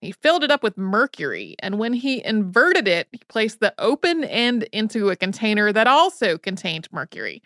He 0.00 0.10
filled 0.10 0.42
it 0.42 0.50
up 0.50 0.64
with 0.64 0.76
mercury, 0.76 1.54
and 1.60 1.78
when 1.78 1.92
he 1.92 2.24
inverted 2.24 2.88
it, 2.88 3.06
he 3.12 3.20
placed 3.28 3.60
the 3.60 3.72
open 3.78 4.24
end 4.24 4.64
into 4.72 5.10
a 5.10 5.14
container 5.14 5.72
that 5.72 5.86
also 5.86 6.36
contained 6.36 6.88
mercury. 6.90 7.44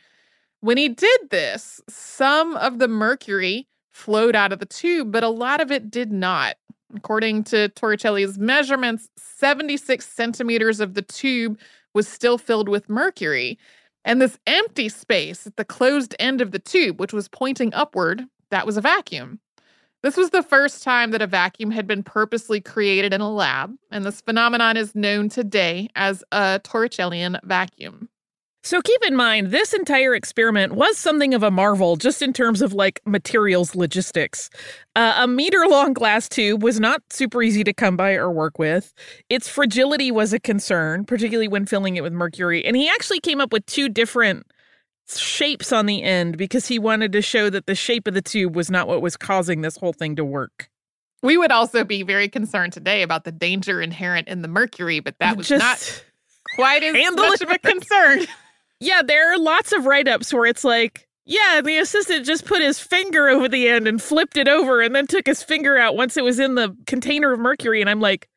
When 0.60 0.78
he 0.78 0.88
did 0.88 1.20
this, 1.28 1.82
some 1.86 2.56
of 2.56 2.78
the 2.78 2.88
mercury 2.88 3.68
flowed 3.90 4.34
out 4.34 4.50
of 4.50 4.60
the 4.60 4.64
tube, 4.64 5.12
but 5.12 5.22
a 5.22 5.28
lot 5.28 5.60
of 5.60 5.70
it 5.70 5.90
did 5.90 6.10
not. 6.10 6.56
According 6.96 7.44
to 7.44 7.68
Torricelli's 7.68 8.38
measurements, 8.38 9.10
76 9.18 10.08
centimeters 10.08 10.80
of 10.80 10.94
the 10.94 11.02
tube 11.02 11.58
was 11.92 12.08
still 12.08 12.38
filled 12.38 12.70
with 12.70 12.88
mercury. 12.88 13.58
And 14.04 14.20
this 14.20 14.38
empty 14.46 14.88
space 14.88 15.46
at 15.46 15.56
the 15.56 15.64
closed 15.64 16.14
end 16.18 16.40
of 16.40 16.50
the 16.50 16.58
tube, 16.58 17.00
which 17.00 17.12
was 17.12 17.28
pointing 17.28 17.72
upward, 17.72 18.24
that 18.50 18.66
was 18.66 18.76
a 18.76 18.82
vacuum. 18.82 19.40
This 20.02 20.18
was 20.18 20.30
the 20.30 20.42
first 20.42 20.82
time 20.82 21.12
that 21.12 21.22
a 21.22 21.26
vacuum 21.26 21.70
had 21.70 21.86
been 21.86 22.02
purposely 22.02 22.60
created 22.60 23.14
in 23.14 23.22
a 23.22 23.30
lab, 23.30 23.74
and 23.90 24.04
this 24.04 24.20
phenomenon 24.20 24.76
is 24.76 24.94
known 24.94 25.30
today 25.30 25.88
as 25.96 26.22
a 26.30 26.60
Torricellian 26.62 27.40
vacuum. 27.42 28.10
So 28.64 28.80
keep 28.80 29.04
in 29.04 29.14
mind, 29.14 29.50
this 29.50 29.74
entire 29.74 30.14
experiment 30.14 30.72
was 30.72 30.96
something 30.96 31.34
of 31.34 31.42
a 31.42 31.50
marvel 31.50 31.96
just 31.96 32.22
in 32.22 32.32
terms 32.32 32.62
of 32.62 32.72
like 32.72 32.98
materials 33.04 33.74
logistics. 33.74 34.48
Uh, 34.96 35.12
a 35.18 35.28
meter 35.28 35.66
long 35.68 35.92
glass 35.92 36.30
tube 36.30 36.62
was 36.62 36.80
not 36.80 37.02
super 37.10 37.42
easy 37.42 37.62
to 37.62 37.74
come 37.74 37.94
by 37.94 38.14
or 38.14 38.30
work 38.30 38.58
with. 38.58 38.94
Its 39.28 39.50
fragility 39.50 40.10
was 40.10 40.32
a 40.32 40.40
concern, 40.40 41.04
particularly 41.04 41.46
when 41.46 41.66
filling 41.66 41.96
it 41.96 42.02
with 42.02 42.14
mercury. 42.14 42.64
And 42.64 42.74
he 42.74 42.88
actually 42.88 43.20
came 43.20 43.38
up 43.38 43.52
with 43.52 43.66
two 43.66 43.90
different 43.90 44.46
shapes 45.14 45.70
on 45.70 45.84
the 45.84 46.02
end 46.02 46.38
because 46.38 46.66
he 46.66 46.78
wanted 46.78 47.12
to 47.12 47.20
show 47.20 47.50
that 47.50 47.66
the 47.66 47.74
shape 47.74 48.08
of 48.08 48.14
the 48.14 48.22
tube 48.22 48.56
was 48.56 48.70
not 48.70 48.88
what 48.88 49.02
was 49.02 49.14
causing 49.14 49.60
this 49.60 49.76
whole 49.76 49.92
thing 49.92 50.16
to 50.16 50.24
work. 50.24 50.70
We 51.22 51.36
would 51.36 51.52
also 51.52 51.84
be 51.84 52.02
very 52.02 52.30
concerned 52.30 52.72
today 52.72 53.02
about 53.02 53.24
the 53.24 53.32
danger 53.32 53.82
inherent 53.82 54.26
in 54.26 54.40
the 54.40 54.48
mercury, 54.48 55.00
but 55.00 55.18
that 55.18 55.36
was 55.36 55.48
just 55.48 55.62
not 55.62 56.04
quite 56.54 56.82
as 56.82 57.14
much 57.14 57.42
of 57.42 57.50
a 57.50 57.58
concern. 57.58 58.26
Yeah, 58.84 59.02
there 59.02 59.32
are 59.32 59.38
lots 59.38 59.72
of 59.72 59.86
write 59.86 60.08
ups 60.08 60.32
where 60.32 60.46
it's 60.46 60.64
like, 60.64 61.08
yeah, 61.24 61.62
the 61.64 61.78
assistant 61.78 62.26
just 62.26 62.44
put 62.44 62.60
his 62.60 62.78
finger 62.78 63.28
over 63.28 63.48
the 63.48 63.66
end 63.68 63.88
and 63.88 64.00
flipped 64.00 64.36
it 64.36 64.46
over 64.46 64.82
and 64.82 64.94
then 64.94 65.06
took 65.06 65.26
his 65.26 65.42
finger 65.42 65.78
out 65.78 65.96
once 65.96 66.16
it 66.18 66.24
was 66.24 66.38
in 66.38 66.54
the 66.54 66.76
container 66.86 67.32
of 67.32 67.40
mercury. 67.40 67.80
And 67.80 67.88
I'm 67.88 68.00
like, 68.00 68.28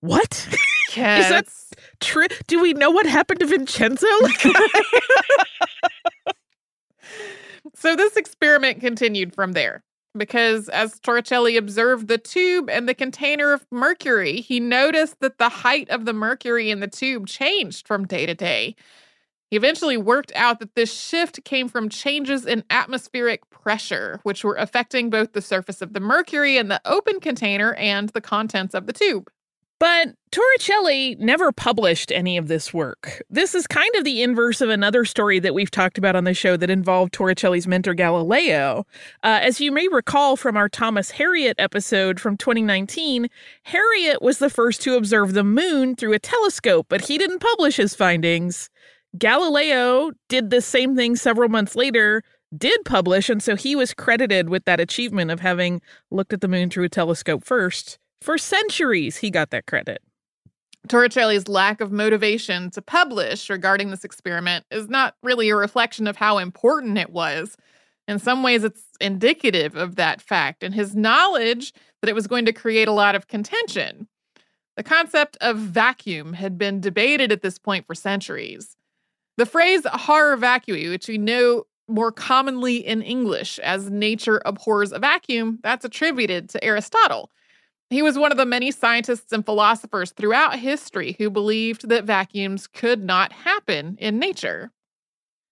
what? 0.00 0.48
Yeah, 0.96 1.18
Is 1.20 1.28
that 1.28 1.46
true? 2.00 2.26
Do 2.46 2.62
we 2.62 2.72
know 2.72 2.90
what 2.90 3.04
happened 3.04 3.40
to 3.40 3.46
Vincenzo? 3.46 4.06
so 7.74 7.94
this 7.94 8.16
experiment 8.16 8.80
continued 8.80 9.34
from 9.34 9.52
there 9.52 9.82
because 10.16 10.68
as 10.70 10.98
Torricelli 11.00 11.58
observed 11.58 12.08
the 12.08 12.18
tube 12.18 12.70
and 12.70 12.88
the 12.88 12.94
container 12.94 13.52
of 13.52 13.66
mercury, 13.70 14.40
he 14.40 14.60
noticed 14.60 15.20
that 15.20 15.38
the 15.38 15.48
height 15.48 15.90
of 15.90 16.04
the 16.04 16.12
mercury 16.12 16.70
in 16.70 16.80
the 16.80 16.88
tube 16.88 17.26
changed 17.26 17.86
from 17.86 18.06
day 18.06 18.24
to 18.26 18.34
day. 18.34 18.76
He 19.54 19.56
eventually 19.56 19.96
worked 19.96 20.32
out 20.34 20.58
that 20.58 20.74
this 20.74 20.92
shift 20.92 21.44
came 21.44 21.68
from 21.68 21.88
changes 21.88 22.44
in 22.44 22.64
atmospheric 22.70 23.48
pressure, 23.50 24.18
which 24.24 24.42
were 24.42 24.56
affecting 24.56 25.10
both 25.10 25.32
the 25.32 25.40
surface 25.40 25.80
of 25.80 25.92
the 25.92 26.00
mercury 26.00 26.56
in 26.56 26.66
the 26.66 26.80
open 26.84 27.20
container 27.20 27.72
and 27.74 28.08
the 28.08 28.20
contents 28.20 28.74
of 28.74 28.88
the 28.88 28.92
tube. 28.92 29.30
But 29.78 30.16
Torricelli 30.32 31.16
never 31.20 31.52
published 31.52 32.10
any 32.10 32.36
of 32.36 32.48
this 32.48 32.74
work. 32.74 33.22
This 33.30 33.54
is 33.54 33.68
kind 33.68 33.94
of 33.94 34.02
the 34.02 34.24
inverse 34.24 34.60
of 34.60 34.70
another 34.70 35.04
story 35.04 35.38
that 35.38 35.54
we've 35.54 35.70
talked 35.70 35.98
about 35.98 36.16
on 36.16 36.24
the 36.24 36.34
show 36.34 36.56
that 36.56 36.68
involved 36.68 37.12
Torricelli's 37.12 37.68
mentor 37.68 37.94
Galileo. 37.94 38.84
Uh, 39.22 39.38
as 39.40 39.60
you 39.60 39.70
may 39.70 39.86
recall 39.86 40.36
from 40.36 40.56
our 40.56 40.68
Thomas 40.68 41.12
Harriot 41.12 41.54
episode 41.58 42.18
from 42.18 42.36
2019, 42.36 43.28
Harriot 43.68 44.20
was 44.20 44.38
the 44.38 44.50
first 44.50 44.82
to 44.82 44.96
observe 44.96 45.32
the 45.32 45.44
moon 45.44 45.94
through 45.94 46.14
a 46.14 46.18
telescope, 46.18 46.86
but 46.88 47.02
he 47.02 47.18
didn't 47.18 47.38
publish 47.38 47.76
his 47.76 47.94
findings. 47.94 48.68
Galileo 49.16 50.10
did 50.28 50.50
the 50.50 50.60
same 50.60 50.96
thing 50.96 51.14
several 51.16 51.48
months 51.48 51.76
later, 51.76 52.22
did 52.56 52.84
publish, 52.84 53.28
and 53.28 53.42
so 53.42 53.56
he 53.56 53.76
was 53.76 53.94
credited 53.94 54.48
with 54.48 54.64
that 54.64 54.80
achievement 54.80 55.30
of 55.30 55.40
having 55.40 55.80
looked 56.10 56.32
at 56.32 56.40
the 56.40 56.48
moon 56.48 56.70
through 56.70 56.84
a 56.84 56.88
telescope 56.88 57.44
first. 57.44 57.98
For 58.20 58.38
centuries, 58.38 59.18
he 59.18 59.30
got 59.30 59.50
that 59.50 59.66
credit. 59.66 60.02
Torricelli's 60.88 61.48
lack 61.48 61.80
of 61.80 61.92
motivation 61.92 62.70
to 62.70 62.82
publish 62.82 63.48
regarding 63.48 63.90
this 63.90 64.04
experiment 64.04 64.66
is 64.70 64.88
not 64.88 65.14
really 65.22 65.48
a 65.48 65.56
reflection 65.56 66.06
of 66.06 66.16
how 66.16 66.38
important 66.38 66.98
it 66.98 67.10
was. 67.10 67.56
In 68.06 68.18
some 68.18 68.42
ways, 68.42 68.64
it's 68.64 68.84
indicative 69.00 69.76
of 69.76 69.96
that 69.96 70.20
fact 70.20 70.62
and 70.62 70.74
his 70.74 70.94
knowledge 70.94 71.72
that 72.02 72.10
it 72.10 72.14
was 72.14 72.26
going 72.26 72.44
to 72.44 72.52
create 72.52 72.88
a 72.88 72.92
lot 72.92 73.14
of 73.14 73.28
contention. 73.28 74.08
The 74.76 74.82
concept 74.82 75.38
of 75.40 75.56
vacuum 75.56 76.34
had 76.34 76.58
been 76.58 76.80
debated 76.80 77.32
at 77.32 77.42
this 77.42 77.58
point 77.58 77.86
for 77.86 77.94
centuries. 77.94 78.73
The 79.36 79.46
phrase 79.46 79.82
horror 79.84 80.36
vacui, 80.36 80.88
which 80.88 81.08
we 81.08 81.18
know 81.18 81.64
more 81.88 82.12
commonly 82.12 82.76
in 82.76 83.02
English 83.02 83.58
as 83.58 83.90
nature 83.90 84.40
abhors 84.46 84.92
a 84.92 84.98
vacuum, 84.98 85.58
that's 85.62 85.84
attributed 85.84 86.48
to 86.50 86.64
Aristotle. 86.64 87.30
He 87.90 88.02
was 88.02 88.18
one 88.18 88.32
of 88.32 88.38
the 88.38 88.46
many 88.46 88.70
scientists 88.70 89.32
and 89.32 89.44
philosophers 89.44 90.12
throughout 90.12 90.58
history 90.58 91.16
who 91.18 91.30
believed 91.30 91.88
that 91.88 92.04
vacuums 92.04 92.66
could 92.66 93.04
not 93.04 93.32
happen 93.32 93.96
in 94.00 94.18
nature. 94.18 94.72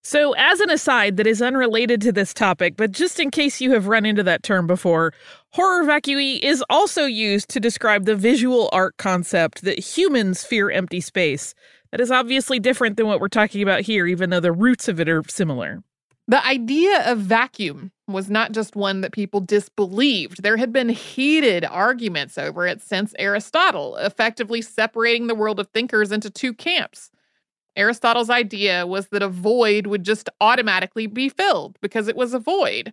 So, 0.05 0.33
as 0.33 0.59
an 0.59 0.69
aside 0.69 1.17
that 1.19 1.29
is 1.29 1.41
unrelated 1.41 2.01
to 2.01 2.11
this 2.11 2.35
topic, 2.35 2.77
but 2.77 2.91
just 2.91 3.21
in 3.21 3.31
case 3.31 3.61
you 3.61 3.71
have 3.71 3.87
run 3.87 4.05
into 4.05 4.25
that 4.25 4.43
term 4.43 4.67
before, 4.67 5.13
horror 5.51 5.85
vacui 5.85 6.41
is 6.43 6.65
also 6.69 7.05
used 7.05 7.49
to 7.51 7.61
describe 7.61 8.05
the 8.05 8.17
visual 8.17 8.69
art 8.73 8.97
concept 8.97 9.63
that 9.63 9.79
humans 9.79 10.43
fear 10.43 10.71
empty 10.71 11.01
space. 11.01 11.55
That 11.93 12.01
is 12.01 12.11
obviously 12.11 12.59
different 12.59 12.97
than 12.97 13.07
what 13.07 13.21
we're 13.21 13.29
talking 13.29 13.63
about 13.63 13.83
here, 13.83 14.07
even 14.07 14.31
though 14.31 14.41
the 14.41 14.51
roots 14.51 14.89
of 14.89 14.99
it 14.99 15.09
are 15.09 15.23
similar. 15.29 15.83
The 16.27 16.45
idea 16.47 17.11
of 17.11 17.19
vacuum 17.19 17.93
was 18.09 18.31
not 18.31 18.53
just 18.53 18.75
one 18.75 19.03
that 19.03 19.13
people 19.13 19.41
disbelieved. 19.41 20.43
There 20.43 20.57
had 20.57 20.73
been 20.73 20.89
heated 20.89 21.65
arguments 21.65 22.39
over 22.39 22.67
it 22.67 22.81
since 22.81 23.13
Aristotle, 23.19 23.97
effectively 23.97 24.63
separating 24.63 25.27
the 25.27 25.35
world 25.35 25.61
of 25.61 25.69
thinkers 25.69 26.13
into 26.13 26.31
two 26.31 26.55
camps. 26.55 27.11
Aristotle's 27.77 28.31
idea 28.31 28.87
was 28.87 29.09
that 29.09 29.23
a 29.23 29.29
void 29.29 29.87
would 29.87 30.05
just 30.05 30.29
automatically 30.41 31.07
be 31.07 31.29
filled 31.29 31.79
because 31.81 32.09
it 32.09 32.17
was 32.17 32.35
a 32.35 32.39
void. 32.39 32.93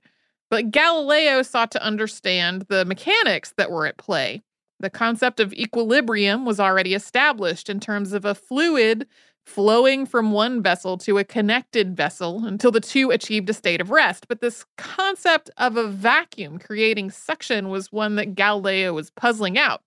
But 0.49 0.71
Galileo 0.71 1.41
sought 1.43 1.71
to 1.71 1.83
understand 1.83 2.65
the 2.69 2.83
mechanics 2.85 3.53
that 3.57 3.71
were 3.71 3.85
at 3.85 3.97
play. 3.97 4.41
The 4.79 4.89
concept 4.89 5.39
of 5.39 5.53
equilibrium 5.53 6.45
was 6.45 6.59
already 6.59 6.93
established 6.93 7.69
in 7.69 7.79
terms 7.79 8.13
of 8.13 8.25
a 8.25 8.35
fluid 8.35 9.07
flowing 9.45 10.05
from 10.05 10.31
one 10.31 10.61
vessel 10.61 10.97
to 10.99 11.17
a 11.17 11.23
connected 11.23 11.97
vessel 11.97 12.45
until 12.45 12.71
the 12.71 12.79
two 12.79 13.09
achieved 13.09 13.49
a 13.49 13.53
state 13.53 13.81
of 13.81 13.89
rest. 13.89 14.27
But 14.27 14.41
this 14.41 14.65
concept 14.77 15.49
of 15.57 15.75
a 15.75 15.87
vacuum 15.87 16.59
creating 16.59 17.11
suction 17.11 17.69
was 17.69 17.91
one 17.91 18.15
that 18.15 18.35
Galileo 18.35 18.93
was 18.93 19.09
puzzling 19.09 19.57
out. 19.57 19.81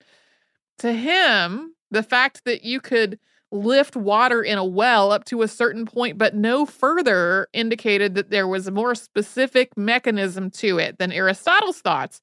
To 0.78 0.92
him, 0.92 1.74
the 1.90 2.02
fact 2.02 2.44
that 2.44 2.64
you 2.64 2.80
could 2.80 3.18
lift 3.52 3.94
water 3.94 4.42
in 4.42 4.58
a 4.58 4.64
well 4.64 5.12
up 5.12 5.24
to 5.26 5.42
a 5.42 5.48
certain 5.48 5.86
point, 5.86 6.18
but 6.18 6.34
no 6.34 6.66
further, 6.66 7.46
indicated 7.52 8.14
that 8.14 8.30
there 8.30 8.48
was 8.48 8.66
a 8.66 8.72
more 8.72 8.94
specific 8.94 9.76
mechanism 9.76 10.50
to 10.50 10.78
it 10.78 10.98
than 10.98 11.12
Aristotle's 11.12 11.80
thoughts 11.80 12.20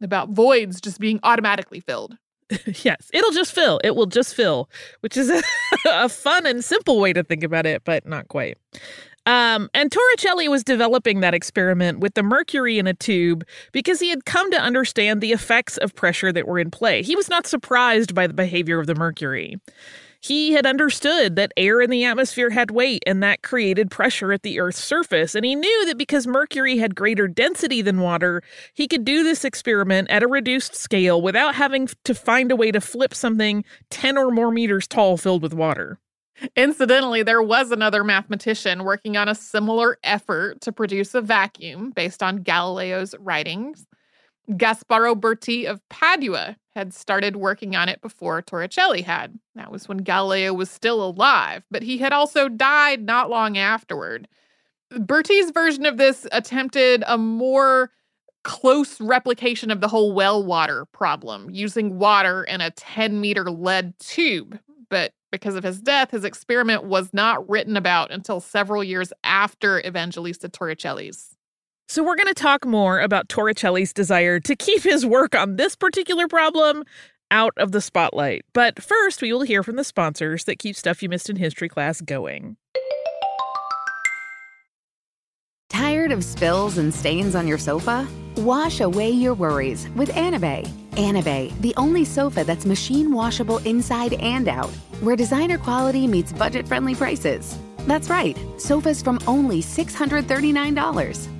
about 0.00 0.30
voids 0.30 0.80
just 0.80 0.98
being 0.98 1.20
automatically 1.22 1.80
filled. 1.80 2.16
yes, 2.82 3.10
it'll 3.12 3.30
just 3.30 3.52
fill. 3.52 3.80
It 3.84 3.94
will 3.94 4.06
just 4.06 4.34
fill, 4.34 4.68
which 5.00 5.16
is 5.16 5.30
a, 5.30 5.42
a, 5.86 6.08
fun 6.08 6.46
and 6.46 6.64
simple 6.64 7.00
way 7.00 7.12
to 7.12 7.22
think 7.22 7.44
about 7.44 7.66
it, 7.66 7.82
but 7.84 8.06
not 8.06 8.28
quite. 8.28 8.58
Um, 9.26 9.68
and 9.74 9.90
Torricelli 9.90 10.48
was 10.48 10.64
developing 10.64 11.20
that 11.20 11.34
experiment 11.34 12.00
with 12.00 12.14
the 12.14 12.22
mercury 12.22 12.78
in 12.78 12.86
a 12.86 12.94
tube 12.94 13.44
because 13.70 14.00
he 14.00 14.08
had 14.08 14.24
come 14.24 14.50
to 14.50 14.60
understand 14.60 15.20
the 15.20 15.32
effects 15.32 15.76
of 15.76 15.94
pressure 15.94 16.32
that 16.32 16.48
were 16.48 16.58
in 16.58 16.70
play. 16.70 17.02
He 17.02 17.14
was 17.14 17.28
not 17.28 17.46
surprised 17.46 18.14
by 18.14 18.26
the 18.26 18.34
behavior 18.34 18.80
of 18.80 18.86
the 18.86 18.94
mercury. 18.94 19.56
He 20.22 20.52
had 20.52 20.66
understood 20.66 21.36
that 21.36 21.52
air 21.56 21.80
in 21.80 21.88
the 21.88 22.04
atmosphere 22.04 22.50
had 22.50 22.70
weight 22.70 23.02
and 23.06 23.22
that 23.22 23.42
created 23.42 23.90
pressure 23.90 24.32
at 24.32 24.42
the 24.42 24.60
Earth's 24.60 24.84
surface. 24.84 25.34
And 25.34 25.46
he 25.46 25.54
knew 25.54 25.86
that 25.86 25.96
because 25.96 26.26
mercury 26.26 26.76
had 26.76 26.94
greater 26.94 27.26
density 27.26 27.80
than 27.80 28.00
water, 28.00 28.42
he 28.74 28.86
could 28.86 29.06
do 29.06 29.24
this 29.24 29.46
experiment 29.46 30.10
at 30.10 30.22
a 30.22 30.28
reduced 30.28 30.74
scale 30.74 31.22
without 31.22 31.54
having 31.54 31.88
to 32.04 32.14
find 32.14 32.52
a 32.52 32.56
way 32.56 32.70
to 32.70 32.82
flip 32.82 33.14
something 33.14 33.64
10 33.90 34.18
or 34.18 34.30
more 34.30 34.50
meters 34.50 34.86
tall 34.86 35.16
filled 35.16 35.42
with 35.42 35.54
water. 35.54 35.98
Incidentally, 36.54 37.22
there 37.22 37.42
was 37.42 37.70
another 37.70 38.04
mathematician 38.04 38.84
working 38.84 39.16
on 39.16 39.28
a 39.28 39.34
similar 39.34 39.98
effort 40.02 40.60
to 40.62 40.72
produce 40.72 41.14
a 41.14 41.20
vacuum 41.20 41.90
based 41.90 42.22
on 42.22 42.42
Galileo's 42.42 43.14
writings. 43.18 43.86
Gasparo 44.50 45.14
Berti 45.14 45.64
of 45.64 45.86
Padua 45.88 46.56
had 46.74 46.94
started 46.94 47.36
working 47.36 47.76
on 47.76 47.88
it 47.88 48.00
before 48.00 48.42
Torricelli 48.42 49.04
had. 49.04 49.38
That 49.54 49.72
was 49.72 49.88
when 49.88 49.98
Galileo 49.98 50.52
was 50.54 50.70
still 50.70 51.02
alive, 51.02 51.62
but 51.70 51.82
he 51.82 51.98
had 51.98 52.12
also 52.12 52.48
died 52.48 53.02
not 53.02 53.30
long 53.30 53.58
afterward. 53.58 54.28
Berti's 54.92 55.50
version 55.50 55.86
of 55.86 55.98
this 55.98 56.26
attempted 56.32 57.04
a 57.06 57.18
more 57.18 57.90
close 58.42 59.00
replication 59.00 59.70
of 59.70 59.80
the 59.80 59.88
whole 59.88 60.12
well 60.12 60.44
water 60.44 60.86
problem, 60.86 61.50
using 61.50 61.98
water 61.98 62.44
in 62.44 62.60
a 62.60 62.70
10 62.70 63.20
meter 63.20 63.50
lead 63.50 63.98
tube. 63.98 64.58
But 64.88 65.12
because 65.30 65.54
of 65.54 65.62
his 65.62 65.80
death, 65.80 66.10
his 66.10 66.24
experiment 66.24 66.84
was 66.84 67.12
not 67.12 67.48
written 67.48 67.76
about 67.76 68.10
until 68.10 68.40
several 68.40 68.82
years 68.82 69.12
after 69.22 69.80
Evangelista 69.80 70.48
Torricelli's. 70.48 71.36
So, 71.90 72.04
we're 72.04 72.14
going 72.14 72.28
to 72.28 72.34
talk 72.34 72.64
more 72.64 73.00
about 73.00 73.26
Torricelli's 73.26 73.92
desire 73.92 74.38
to 74.38 74.54
keep 74.54 74.84
his 74.84 75.04
work 75.04 75.34
on 75.34 75.56
this 75.56 75.74
particular 75.74 76.28
problem 76.28 76.84
out 77.32 77.52
of 77.56 77.72
the 77.72 77.80
spotlight. 77.80 78.44
But 78.52 78.80
first, 78.80 79.20
we 79.20 79.32
will 79.32 79.42
hear 79.42 79.64
from 79.64 79.74
the 79.74 79.82
sponsors 79.82 80.44
that 80.44 80.60
keep 80.60 80.76
Stuff 80.76 81.02
You 81.02 81.08
Missed 81.08 81.30
in 81.30 81.34
History 81.34 81.68
class 81.68 82.00
going. 82.00 82.56
Tired 85.68 86.12
of 86.12 86.22
spills 86.22 86.78
and 86.78 86.94
stains 86.94 87.34
on 87.34 87.48
your 87.48 87.58
sofa? 87.58 88.06
Wash 88.36 88.78
away 88.78 89.10
your 89.10 89.34
worries 89.34 89.88
with 89.96 90.10
Anabei. 90.10 90.68
Anabei, 90.92 91.60
the 91.60 91.74
only 91.76 92.04
sofa 92.04 92.44
that's 92.44 92.66
machine 92.66 93.10
washable 93.10 93.58
inside 93.58 94.12
and 94.12 94.46
out, 94.46 94.70
where 95.00 95.16
designer 95.16 95.58
quality 95.58 96.06
meets 96.06 96.32
budget 96.32 96.68
friendly 96.68 96.94
prices. 96.94 97.58
That's 97.88 98.08
right, 98.08 98.38
sofas 98.58 99.02
from 99.02 99.18
only 99.26 99.60
$639. 99.60 101.39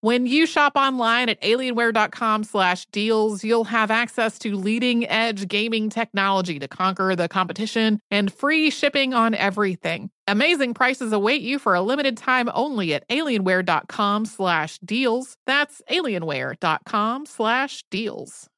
When 0.00 0.26
you 0.26 0.46
shop 0.46 0.72
online 0.76 1.28
at 1.28 1.40
alienware.com 1.42 2.44
slash 2.44 2.86
deals, 2.86 3.44
you'll 3.44 3.64
have 3.64 3.90
access 3.90 4.38
to 4.40 4.56
leading 4.56 5.08
edge 5.08 5.48
gaming 5.48 5.90
technology 5.90 6.58
to 6.58 6.68
conquer 6.68 7.16
the 7.16 7.28
competition 7.28 8.00
and 8.10 8.32
free 8.32 8.70
shipping 8.70 9.14
on 9.14 9.34
everything. 9.34 10.10
Amazing 10.28 10.74
prices 10.74 11.12
await 11.12 11.42
you 11.42 11.58
for 11.58 11.74
a 11.74 11.82
limited 11.82 12.16
time 12.16 12.48
only 12.54 12.94
at 12.94 13.08
alienware.com 13.08 14.26
slash 14.26 14.78
deals. 14.78 15.36
That's 15.46 15.82
alienware.com 15.90 17.26
slash 17.26 17.84
deals. 17.90 18.48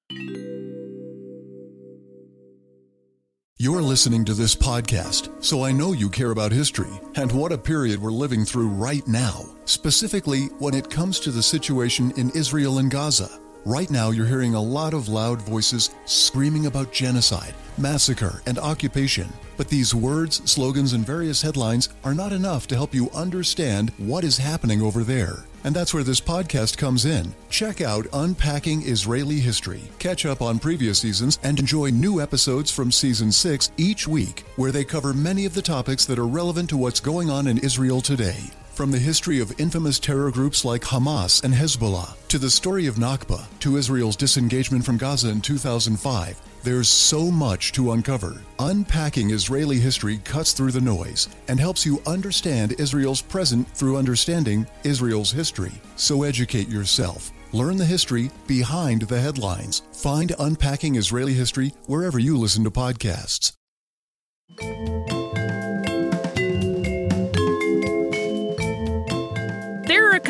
You're 3.63 3.81
listening 3.81 4.25
to 4.25 4.35
this 4.35 4.57
podcast, 4.57 5.31
so 5.41 5.63
I 5.63 5.71
know 5.71 5.93
you 5.93 6.11
care 6.11 6.33
about 6.33 6.51
history 6.51 6.91
and 7.15 7.31
what 7.31 7.53
a 7.53 7.57
period 7.57 8.03
we're 8.03 8.11
living 8.11 8.45
through 8.45 8.67
right 8.67 9.07
now, 9.07 9.45
specifically 9.67 10.47
when 10.59 10.75
it 10.75 10.91
comes 10.91 11.21
to 11.21 11.31
the 11.31 11.45
situation 11.45 12.11
in 12.17 12.31
Israel 12.31 12.79
and 12.79 12.91
Gaza. 12.91 13.39
Right 13.65 13.89
now, 13.89 14.11
you're 14.11 14.27
hearing 14.27 14.57
a 14.57 14.61
lot 14.61 14.95
of 14.95 15.07
loud 15.07 15.41
voices 15.41 15.91
screaming 16.07 16.67
about 16.67 16.91
genocide, 16.91 17.55
massacre, 17.79 18.43
and 18.47 18.59
occupation. 18.59 19.33
But 19.57 19.69
these 19.69 19.95
words, 19.95 20.43
slogans, 20.51 20.95
and 20.95 21.07
various 21.07 21.41
headlines 21.41 21.89
are 22.03 22.15
not 22.15 22.33
enough 22.33 22.67
to 22.67 22.75
help 22.75 22.93
you 22.93 23.11
understand 23.11 23.93
what 23.97 24.25
is 24.25 24.39
happening 24.39 24.83
over 24.83 25.05
there. 25.05 25.45
And 25.65 25.75
that's 25.75 25.95
where 25.95 26.03
this 26.03 26.21
podcast 26.21 26.77
comes 26.77 27.05
in. 27.05 27.35
Check 27.51 27.81
out 27.81 28.07
Unpacking 28.13 28.83
Israeli 28.83 29.39
History, 29.39 29.83
catch 29.99 30.27
up 30.27 30.43
on 30.43 30.59
previous 30.59 30.99
seasons, 30.99 31.39
and 31.43 31.59
enjoy 31.59 31.91
new 31.91 32.21
episodes 32.21 32.71
from 32.71 32.91
season 32.91 33.31
6 33.31 33.71
each 33.77 34.09
week, 34.09 34.45
where 34.57 34.73
they 34.73 34.85
cover 34.85 35.13
many 35.13 35.47
of 35.47 35.55
the 35.55 35.63
topics 35.63 36.05
that 36.07 36.19
are 36.19 36.27
relevant 36.27 36.69
to 36.71 36.77
what's 36.77 37.01
going 37.01 37.31
on 37.31 37.47
in 37.47 37.59
Israel 37.59 38.01
today. 38.01 38.41
From 38.75 38.91
the 38.91 38.99
history 38.99 39.39
of 39.39 39.61
infamous 39.61 39.99
terror 39.99 40.31
groups 40.31 40.65
like 40.65 40.81
Hamas 40.81 41.45
and 41.45 41.53
Hezbollah, 41.53 42.17
to 42.29 42.39
the 42.39 42.49
story 42.49 42.87
of 42.87 42.95
Nakba, 42.95 43.45
to 43.61 43.77
Israel's 43.77 44.17
disengagement 44.17 44.85
from 44.85 44.97
Gaza 44.97 45.29
in 45.29 45.43
2005, 45.43 46.41
there's 46.63 46.89
so 46.89 47.31
much 47.31 47.73
to 47.73 47.93
uncover. 47.93 48.43
Unpacking 48.59 49.31
Israeli 49.31 49.79
history 49.79 50.19
cuts 50.19 50.53
through 50.53 50.73
the 50.73 50.81
noise 50.81 51.29
and 51.49 51.59
helps 51.59 51.85
you 51.85 52.01
understand 52.07 52.79
Israel's 52.79 53.23
present 53.23 53.69
through 53.69 53.97
understanding 53.97 54.67
Israel's 54.85 55.33
history. 55.33 55.73
So 55.97 56.23
educate 56.23 56.69
yourself. 56.69 57.33
Learn 57.53 57.77
the 57.77 57.85
history 57.85 58.31
behind 58.47 59.03
the 59.03 59.21
headlines. 59.21 59.83
Find 59.93 60.35
Unpacking 60.39 60.97
Israeli 60.97 61.35
History 61.35 61.73
wherever 61.87 62.19
you 62.19 62.39
listen 62.39 62.65
to 62.65 62.71
podcasts. 62.71 63.53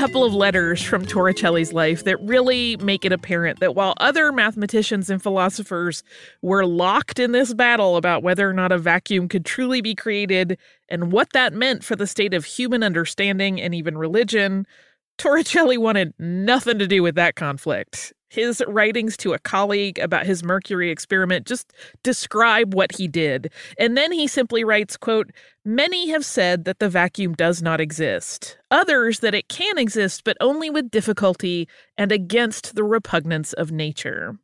Couple 0.03 0.25
of 0.25 0.35
letters 0.35 0.83
from 0.83 1.07
Torricelli's 1.07 1.73
life 1.73 2.03
that 2.03 2.21
really 2.23 2.77
make 2.79 3.05
it 3.05 3.13
apparent 3.13 3.61
that 3.61 3.77
while 3.77 3.95
other 3.99 4.33
mathematicians 4.33 5.09
and 5.09 5.23
philosophers 5.23 6.03
were 6.43 6.67
locked 6.67 7.21
in 7.21 7.31
this 7.31 7.55
battle 7.55 7.97
about 7.97 8.21
whether 8.21 8.51
or 8.51 8.53
not 8.53 8.73
a 8.73 8.79
vacuum 8.79 9.29
could 9.29 9.45
truly 9.45 9.81
be 9.81 9.95
created 9.95 10.59
and 10.89 11.13
what 11.13 11.33
that 11.35 11.53
meant 11.53 11.85
for 11.85 11.95
the 11.95 12.09
state 12.09 12.35
of 12.35 12.45
human 12.45 12.83
understanding 12.83 13.61
and 13.61 13.77
even 13.77 13.97
religion, 13.97 14.67
Torricelli 15.19 15.79
wanted 15.79 16.15
nothing 16.19 16.81
to 16.81 16.89
do 16.89 17.01
with 17.05 17.15
that 17.15 17.37
conflict. 17.37 18.13
His 18.33 18.63
writings 18.67 19.19
to 19.19 19.35
a 19.35 19.39
colleague 19.39 19.99
about 19.99 20.25
his 20.25 20.43
mercury 20.43 20.91
experiment 20.91 21.45
just 21.47 21.71
describe 22.03 22.73
what 22.73 22.93
he 22.93 23.07
did. 23.07 23.53
And 23.79 23.95
then 23.95 24.11
he 24.11 24.27
simply 24.27 24.65
writes, 24.65 24.97
quote, 24.97 25.31
Many 25.67 26.09
have 26.09 26.25
said 26.25 26.65
that 26.65 26.79
the 26.79 26.89
vacuum 26.89 27.35
does 27.35 27.61
not 27.61 27.79
exist. 27.79 28.57
Others 28.71 29.21
that 29.21 29.35
it 29.35 29.49
can 29.49 29.77
exist, 29.77 30.25
but 30.25 30.39
only 30.41 30.71
with 30.71 30.91
difficulty 30.91 31.69
and 31.99 32.11
against 32.11 32.75
the 32.75 32.85
repugnance 32.85 33.53
of 33.53 33.71
nature. 33.71 34.39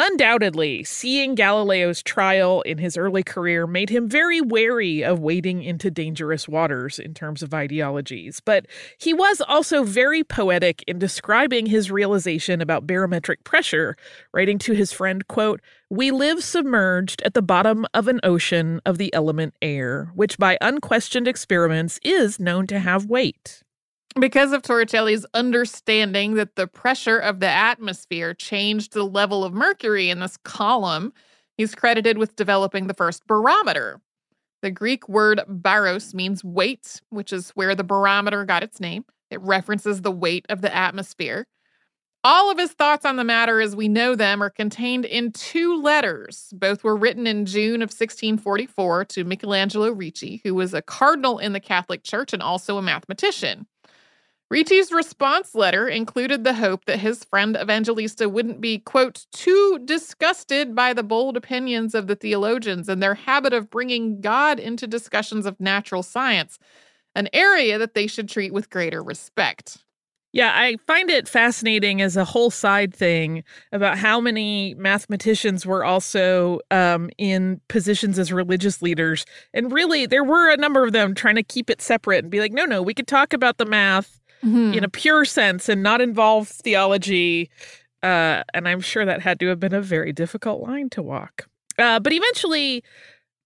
Undoubtedly, 0.00 0.84
seeing 0.84 1.34
Galileo's 1.34 2.04
trial 2.04 2.62
in 2.62 2.78
his 2.78 2.96
early 2.96 3.24
career 3.24 3.66
made 3.66 3.90
him 3.90 4.08
very 4.08 4.40
wary 4.40 5.02
of 5.02 5.18
wading 5.18 5.64
into 5.64 5.90
dangerous 5.90 6.46
waters 6.46 7.00
in 7.00 7.14
terms 7.14 7.42
of 7.42 7.52
ideologies, 7.52 8.38
but 8.38 8.66
he 8.96 9.12
was 9.12 9.40
also 9.40 9.82
very 9.82 10.22
poetic 10.22 10.84
in 10.86 11.00
describing 11.00 11.66
his 11.66 11.90
realization 11.90 12.60
about 12.60 12.86
barometric 12.86 13.42
pressure, 13.42 13.96
writing 14.32 14.56
to 14.58 14.72
his 14.72 14.92
friend, 14.92 15.26
quote, 15.26 15.60
"We 15.90 16.12
live 16.12 16.44
submerged 16.44 17.20
at 17.22 17.34
the 17.34 17.42
bottom 17.42 17.84
of 17.92 18.06
an 18.06 18.20
ocean 18.22 18.80
of 18.86 18.98
the 18.98 19.12
element 19.12 19.54
air, 19.60 20.12
which 20.14 20.38
by 20.38 20.58
unquestioned 20.60 21.26
experiments 21.26 21.98
is 22.04 22.38
known 22.38 22.68
to 22.68 22.78
have 22.78 23.06
weight." 23.06 23.64
Because 24.18 24.52
of 24.52 24.62
Torricelli's 24.62 25.26
understanding 25.32 26.34
that 26.34 26.56
the 26.56 26.66
pressure 26.66 27.18
of 27.18 27.38
the 27.38 27.48
atmosphere 27.48 28.34
changed 28.34 28.92
the 28.92 29.04
level 29.04 29.44
of 29.44 29.52
mercury 29.52 30.10
in 30.10 30.18
this 30.18 30.36
column, 30.38 31.12
he's 31.56 31.74
credited 31.74 32.18
with 32.18 32.34
developing 32.34 32.88
the 32.88 32.94
first 32.94 33.26
barometer. 33.28 34.00
The 34.60 34.72
Greek 34.72 35.08
word 35.08 35.40
baros 35.48 36.14
means 36.14 36.42
weight, 36.42 37.00
which 37.10 37.32
is 37.32 37.50
where 37.50 37.76
the 37.76 37.84
barometer 37.84 38.44
got 38.44 38.64
its 38.64 38.80
name. 38.80 39.04
It 39.30 39.40
references 39.40 40.02
the 40.02 40.10
weight 40.10 40.46
of 40.48 40.62
the 40.62 40.74
atmosphere. 40.74 41.46
All 42.24 42.50
of 42.50 42.58
his 42.58 42.72
thoughts 42.72 43.04
on 43.04 43.14
the 43.14 43.24
matter 43.24 43.60
as 43.60 43.76
we 43.76 43.86
know 43.86 44.16
them 44.16 44.42
are 44.42 44.50
contained 44.50 45.04
in 45.04 45.30
two 45.30 45.80
letters. 45.80 46.52
Both 46.52 46.82
were 46.82 46.96
written 46.96 47.28
in 47.28 47.46
June 47.46 47.82
of 47.82 47.90
1644 47.90 49.04
to 49.04 49.24
Michelangelo 49.24 49.92
Ricci, 49.92 50.40
who 50.42 50.56
was 50.56 50.74
a 50.74 50.82
cardinal 50.82 51.38
in 51.38 51.52
the 51.52 51.60
Catholic 51.60 52.02
Church 52.02 52.32
and 52.32 52.42
also 52.42 52.78
a 52.78 52.82
mathematician. 52.82 53.66
Ricci's 54.50 54.92
response 54.92 55.54
letter 55.54 55.88
included 55.88 56.42
the 56.42 56.54
hope 56.54 56.86
that 56.86 57.00
his 57.00 57.22
friend 57.22 57.54
Evangelista 57.54 58.30
wouldn't 58.30 58.62
be, 58.62 58.78
quote, 58.78 59.26
too 59.30 59.78
disgusted 59.84 60.74
by 60.74 60.94
the 60.94 61.02
bold 61.02 61.36
opinions 61.36 61.94
of 61.94 62.06
the 62.06 62.16
theologians 62.16 62.88
and 62.88 63.02
their 63.02 63.14
habit 63.14 63.52
of 63.52 63.68
bringing 63.68 64.22
God 64.22 64.58
into 64.58 64.86
discussions 64.86 65.44
of 65.44 65.60
natural 65.60 66.02
science, 66.02 66.58
an 67.14 67.28
area 67.34 67.76
that 67.76 67.92
they 67.92 68.06
should 68.06 68.28
treat 68.28 68.54
with 68.54 68.70
greater 68.70 69.02
respect. 69.02 69.84
Yeah, 70.32 70.52
I 70.54 70.76
find 70.86 71.10
it 71.10 71.26
fascinating 71.26 72.00
as 72.00 72.16
a 72.16 72.24
whole 72.24 72.50
side 72.50 72.94
thing 72.94 73.44
about 73.72 73.98
how 73.98 74.20
many 74.20 74.74
mathematicians 74.74 75.64
were 75.66 75.84
also 75.84 76.60
um, 76.70 77.10
in 77.18 77.60
positions 77.68 78.18
as 78.18 78.30
religious 78.30 78.82
leaders. 78.82 79.24
And 79.54 79.72
really, 79.72 80.06
there 80.06 80.24
were 80.24 80.50
a 80.50 80.58
number 80.58 80.84
of 80.84 80.92
them 80.92 81.14
trying 81.14 81.36
to 81.36 81.42
keep 81.42 81.70
it 81.70 81.80
separate 81.80 82.24
and 82.24 82.30
be 82.30 82.40
like, 82.40 82.52
no, 82.52 82.66
no, 82.66 82.82
we 82.82 82.92
could 82.92 83.08
talk 83.08 83.32
about 83.32 83.56
the 83.56 83.64
math 83.64 84.17
mm-hmm. 84.44 84.74
in 84.74 84.84
a 84.84 84.88
pure 84.88 85.24
sense 85.24 85.68
and 85.68 85.82
not 85.82 86.00
involve 86.00 86.48
theology. 86.48 87.50
Uh, 88.02 88.42
and 88.54 88.68
I'm 88.68 88.80
sure 88.80 89.04
that 89.04 89.22
had 89.22 89.40
to 89.40 89.48
have 89.48 89.60
been 89.60 89.74
a 89.74 89.82
very 89.82 90.12
difficult 90.12 90.62
line 90.62 90.88
to 90.90 91.02
walk. 91.02 91.48
Uh, 91.78 92.00
but 92.00 92.12
eventually, 92.12 92.82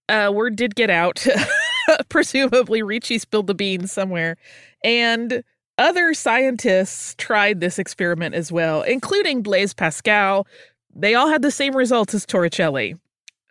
uh, 0.09 0.30
word 0.32 0.57
did 0.57 0.74
get 0.74 0.90
out. 0.90 1.26
Presumably, 2.09 2.82
Ricci 2.82 3.18
spilled 3.18 3.47
the 3.47 3.55
beans 3.55 3.93
somewhere. 3.93 4.36
And 4.84 5.43
other 5.78 6.14
scientists 6.14 7.14
tried 7.16 7.61
this 7.61 7.78
experiment 7.78 8.34
as 8.34 8.53
well, 8.53 8.82
including 8.82 9.43
Blaise 9.43 9.74
Pascal. 9.74 10.47
They 10.95 11.14
all 11.14 11.28
had 11.28 11.43
the 11.43 11.51
same 11.51 11.74
results 11.74 12.14
as 12.14 12.26
Torricelli. 12.26 12.99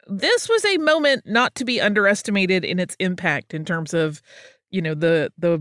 This 0.07 0.47
was 0.47 0.63
a 0.65 0.77
moment 0.77 1.23
not 1.25 1.55
to 1.55 1.65
be 1.65 1.81
underestimated 1.81 2.63
in 2.63 2.79
its 2.79 2.95
impact 2.99 3.53
in 3.53 3.65
terms 3.65 3.93
of, 3.93 4.21
you 4.69 4.81
know, 4.81 4.93
the 4.93 5.31
the 5.37 5.59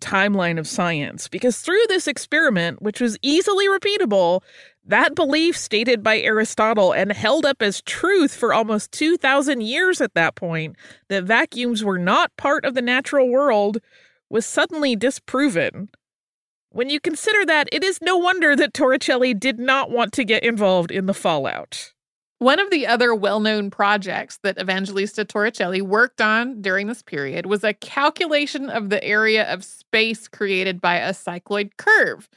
timeline 0.00 0.58
of 0.58 0.68
science 0.68 1.28
because 1.28 1.60
through 1.60 1.82
this 1.88 2.06
experiment, 2.06 2.82
which 2.82 3.00
was 3.00 3.18
easily 3.22 3.68
repeatable, 3.68 4.42
that 4.84 5.14
belief 5.14 5.56
stated 5.56 6.02
by 6.02 6.18
Aristotle 6.18 6.92
and 6.92 7.12
held 7.12 7.44
up 7.44 7.60
as 7.60 7.82
truth 7.82 8.34
for 8.34 8.54
almost 8.54 8.92
2,000 8.92 9.60
years 9.60 10.00
at 10.00 10.14
that 10.14 10.34
point, 10.36 10.76
that 11.08 11.24
vacuums 11.24 11.82
were 11.82 11.98
not 11.98 12.36
part 12.36 12.64
of 12.64 12.74
the 12.74 12.82
natural 12.82 13.28
world, 13.28 13.78
was 14.30 14.46
suddenly 14.46 14.94
disproven. 14.94 15.88
When 16.70 16.90
you 16.90 17.00
consider 17.00 17.44
that, 17.46 17.68
it 17.72 17.82
is 17.82 18.00
no 18.02 18.16
wonder 18.16 18.54
that 18.54 18.74
Torricelli 18.74 19.38
did 19.38 19.58
not 19.58 19.90
want 19.90 20.12
to 20.12 20.24
get 20.24 20.44
involved 20.44 20.90
in 20.90 21.06
the 21.06 21.14
fallout. 21.14 21.92
One 22.38 22.60
of 22.60 22.70
the 22.70 22.86
other 22.86 23.14
well 23.14 23.40
known 23.40 23.70
projects 23.70 24.38
that 24.42 24.60
Evangelista 24.60 25.24
Torricelli 25.24 25.80
worked 25.80 26.20
on 26.20 26.60
during 26.60 26.86
this 26.86 27.02
period 27.02 27.46
was 27.46 27.64
a 27.64 27.72
calculation 27.72 28.68
of 28.68 28.90
the 28.90 29.02
area 29.02 29.50
of 29.50 29.64
space 29.64 30.28
created 30.28 30.78
by 30.78 30.96
a 30.96 31.12
cycloid 31.12 31.78
curve. 31.78 32.28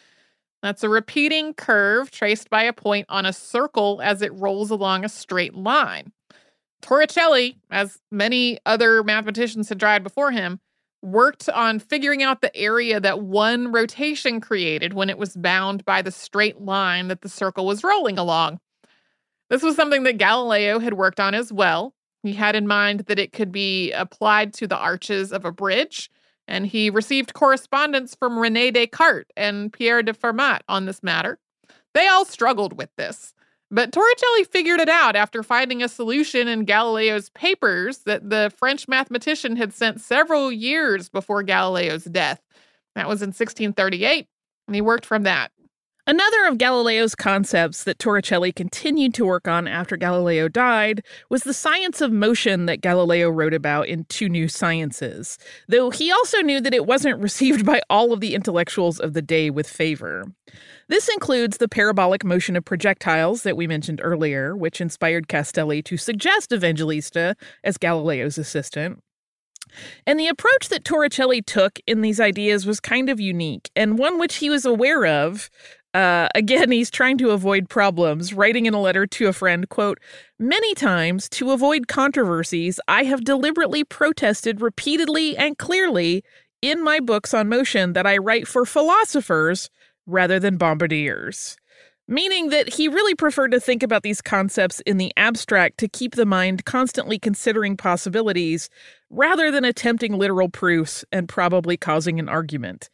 That's 0.64 0.84
a 0.84 0.90
repeating 0.90 1.54
curve 1.54 2.12
traced 2.12 2.50
by 2.50 2.64
a 2.64 2.74
point 2.74 3.08
on 3.10 3.26
a 3.26 3.34
circle 3.34 4.02
as 4.02 4.22
it 4.22 4.34
rolls 4.34 4.72
along 4.72 5.04
a 5.04 5.10
straight 5.10 5.56
line. 5.56 6.14
Torricelli, 6.82 7.58
as 7.70 8.00
many 8.10 8.58
other 8.66 9.04
mathematicians 9.04 9.68
had 9.68 9.82
tried 9.82 10.04
before 10.04 10.32
him, 10.32 10.62
worked 11.02 11.50
on 11.50 11.80
figuring 11.80 12.24
out 12.24 12.40
the 12.40 12.56
area 12.56 13.02
that 13.02 13.22
one 13.22 13.72
rotation 13.72 14.40
created 14.40 14.94
when 14.94 15.10
it 15.10 15.18
was 15.18 15.36
bound 15.36 15.84
by 15.84 16.02
the 16.02 16.12
straight 16.12 16.62
line 16.62 17.10
that 17.10 17.22
the 17.22 17.30
circle 17.30 17.66
was 17.66 17.84
rolling 17.84 18.18
along. 18.18 18.60
This 19.50 19.64
was 19.64 19.76
something 19.76 20.04
that 20.04 20.18
Galileo 20.18 20.80
had 20.80 20.94
worked 20.94 21.20
on 21.20 21.34
as 21.34 21.52
well. 21.52 21.94
He 22.24 22.34
had 22.34 22.56
in 22.56 22.68
mind 22.68 23.02
that 23.02 23.20
it 23.20 23.32
could 23.32 23.52
be 23.52 23.92
applied 23.92 24.54
to 24.56 24.68
the 24.68 24.78
arches 24.78 25.32
of 25.32 25.46
a 25.46 25.52
bridge, 25.52 26.10
and 26.48 26.68
he 26.68 26.90
received 26.90 27.34
correspondence 27.34 28.16
from 28.16 28.38
Rene 28.38 28.72
Descartes 28.72 29.32
and 29.38 29.72
Pierre 29.72 30.04
de 30.04 30.14
Fermat 30.14 30.62
on 30.68 30.86
this 30.86 31.02
matter. 31.02 31.40
They 31.94 32.08
all 32.08 32.26
struggled 32.26 32.78
with 32.78 32.90
this. 32.98 33.34
But 33.72 33.92
Torricelli 33.92 34.48
figured 34.48 34.80
it 34.80 34.90
out 34.90 35.16
after 35.16 35.44
finding 35.44 35.84
a 35.84 35.90
solution 35.90 36.48
in 36.48 36.66
Galileo's 36.66 37.30
papers 37.30 38.00
that 38.00 38.30
the 38.30 38.52
French 38.58 38.88
mathematician 38.88 39.56
had 39.58 39.74
sent 39.74 40.02
several 40.02 40.52
years 40.52 41.08
before 41.08 41.44
Galileo's 41.44 42.06
death. 42.06 42.42
That 42.96 43.08
was 43.08 43.22
in 43.22 43.28
1638, 43.28 44.28
and 44.68 44.76
he 44.76 44.82
worked 44.82 45.06
from 45.06 45.24
that. 45.24 45.52
Another 46.10 46.48
of 46.48 46.58
Galileo's 46.58 47.14
concepts 47.14 47.84
that 47.84 48.00
Torricelli 48.00 48.52
continued 48.56 49.14
to 49.14 49.26
work 49.26 49.48
on 49.48 49.68
after 49.68 49.96
Galileo 49.96 50.48
died 50.48 51.04
was 51.30 51.44
the 51.44 51.54
science 51.54 52.02
of 52.02 52.12
motion 52.12 52.66
that 52.66 52.82
Galileo 52.82 53.30
wrote 53.30 53.54
about 53.54 53.88
in 53.88 54.06
Two 54.06 54.28
New 54.28 54.48
Sciences, 54.48 55.38
though 55.68 55.92
he 55.92 56.12
also 56.12 56.40
knew 56.40 56.60
that 56.62 56.74
it 56.74 56.88
wasn't 56.88 57.20
received 57.22 57.64
by 57.64 57.84
all 57.92 58.12
of 58.12 58.22
the 58.22 58.34
intellectuals 58.34 59.00
of 59.00 59.14
the 59.14 59.22
day 59.22 59.52
with 59.52 59.70
favor. 59.70 60.26
This 60.88 61.10
includes 61.10 61.58
the 61.58 61.70
parabolic 61.70 62.24
motion 62.24 62.56
of 62.56 62.66
projectiles 62.66 63.44
that 63.44 63.56
we 63.56 63.68
mentioned 63.68 64.02
earlier, 64.04 64.56
which 64.56 64.82
inspired 64.82 65.28
Castelli 65.28 65.84
to 65.84 65.96
suggest 65.96 66.52
Evangelista 66.52 67.36
as 67.64 67.78
Galileo's 67.78 68.40
assistant. 68.40 69.04
And 70.06 70.20
the 70.20 70.28
approach 70.28 70.70
that 70.70 70.84
Torricelli 70.84 71.46
took 71.46 71.80
in 71.86 72.02
these 72.02 72.20
ideas 72.20 72.66
was 72.66 72.80
kind 72.80 73.10
of 73.10 73.20
unique, 73.20 73.70
and 73.76 73.98
one 73.98 74.20
which 74.20 74.38
he 74.38 74.50
was 74.50 74.66
aware 74.66 75.06
of. 75.06 75.50
Uh, 75.94 76.28
again, 76.36 76.72
he's 76.72 76.92
trying 76.92 77.18
to 77.18 77.32
avoid 77.32 77.68
problems, 77.68 78.32
writing 78.32 78.68
in 78.68 78.76
a 78.76 78.82
letter 78.82 79.08
to 79.08 79.28
a 79.28 79.34
friend, 79.34 79.68
quote, 79.70 80.00
Many 80.38 80.76
times, 80.76 81.28
to 81.30 81.52
avoid 81.52 81.88
controversies, 81.88 82.80
I 82.88 83.04
have 83.06 83.24
deliberately 83.24 83.84
protested 83.84 84.62
repeatedly 84.62 85.36
and 85.36 85.58
clearly 85.58 86.24
in 86.62 86.84
my 86.84 87.00
books 87.00 87.34
on 87.34 87.50
motion 87.50 87.94
that 87.94 88.06
I 88.06 88.18
write 88.18 88.48
for 88.48 88.66
philosophers 88.66 89.70
rather 90.06 90.40
than 90.40 90.58
bombardiers, 90.58 91.58
meaning 92.08 92.50
that 92.50 92.74
he 92.74 92.88
really 92.88 93.16
preferred 93.16 93.52
to 93.52 93.60
think 93.60 93.82
about 93.82 94.04
these 94.04 94.22
concepts 94.22 94.82
in 94.82 94.98
the 94.98 95.12
abstract 95.18 95.78
to 95.80 95.88
keep 95.88 96.16
the 96.16 96.26
mind 96.26 96.66
constantly 96.66 97.18
considering 97.18 97.78
possibilities 97.78 98.70
rather 99.10 99.52
than 99.52 99.66
attempting 99.66 100.18
literal 100.18 100.50
proofs 100.50 101.06
and 101.12 101.30
probably 101.30 101.78
causing 101.78 102.20
an 102.20 102.30
argument. 102.30 102.90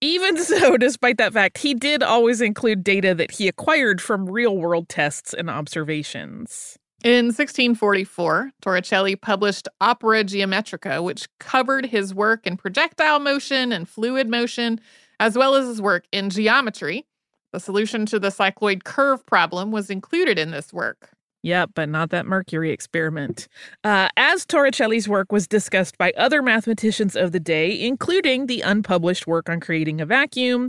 Even 0.00 0.36
so, 0.44 0.76
despite 0.76 1.18
that 1.18 1.32
fact, 1.32 1.58
he 1.58 1.74
did 1.74 2.02
always 2.02 2.40
include 2.40 2.82
data 2.82 3.14
that 3.14 3.32
he 3.32 3.48
acquired 3.48 4.00
from 4.00 4.30
real 4.30 4.56
world 4.56 4.88
tests 4.88 5.34
and 5.34 5.50
observations. 5.50 6.78
In 7.02 7.26
1644, 7.26 8.50
Torricelli 8.62 9.18
published 9.18 9.68
Opera 9.80 10.22
Geometrica, 10.22 11.02
which 11.02 11.28
covered 11.38 11.86
his 11.86 12.14
work 12.14 12.46
in 12.46 12.58
projectile 12.58 13.18
motion 13.18 13.72
and 13.72 13.88
fluid 13.88 14.28
motion, 14.28 14.80
as 15.18 15.36
well 15.36 15.54
as 15.54 15.66
his 15.66 15.80
work 15.80 16.04
in 16.12 16.28
geometry. 16.28 17.06
The 17.52 17.60
solution 17.60 18.04
to 18.06 18.18
the 18.18 18.28
cycloid 18.28 18.84
curve 18.84 19.24
problem 19.24 19.70
was 19.70 19.88
included 19.88 20.38
in 20.38 20.50
this 20.50 20.74
work. 20.74 21.10
Yep, 21.42 21.70
but 21.74 21.88
not 21.88 22.10
that 22.10 22.26
Mercury 22.26 22.70
experiment. 22.70 23.48
Uh, 23.82 24.08
as 24.16 24.44
Torricelli's 24.44 25.08
work 25.08 25.32
was 25.32 25.48
discussed 25.48 25.96
by 25.96 26.12
other 26.16 26.42
mathematicians 26.42 27.16
of 27.16 27.32
the 27.32 27.40
day, 27.40 27.80
including 27.80 28.46
the 28.46 28.60
unpublished 28.60 29.26
work 29.26 29.48
on 29.48 29.58
creating 29.58 30.00
a 30.02 30.06
vacuum, 30.06 30.68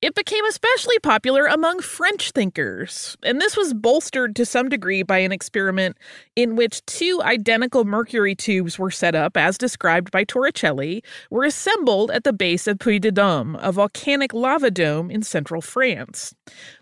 it 0.00 0.14
became 0.14 0.44
especially 0.44 0.98
popular 1.00 1.46
among 1.46 1.80
French 1.80 2.30
thinkers, 2.30 3.16
and 3.24 3.40
this 3.40 3.56
was 3.56 3.74
bolstered 3.74 4.36
to 4.36 4.46
some 4.46 4.68
degree 4.68 5.02
by 5.02 5.18
an 5.18 5.32
experiment 5.32 5.96
in 6.36 6.54
which 6.54 6.86
two 6.86 7.20
identical 7.24 7.84
mercury 7.84 8.36
tubes 8.36 8.78
were 8.78 8.92
set 8.92 9.16
up, 9.16 9.36
as 9.36 9.58
described 9.58 10.12
by 10.12 10.24
Torricelli, 10.24 11.02
were 11.30 11.42
assembled 11.42 12.12
at 12.12 12.22
the 12.22 12.32
base 12.32 12.68
of 12.68 12.78
Puy 12.78 13.00
de 13.00 13.10
Dôme, 13.10 13.58
a 13.60 13.72
volcanic 13.72 14.32
lava 14.32 14.70
dome 14.70 15.10
in 15.10 15.22
central 15.22 15.60
France. 15.60 16.32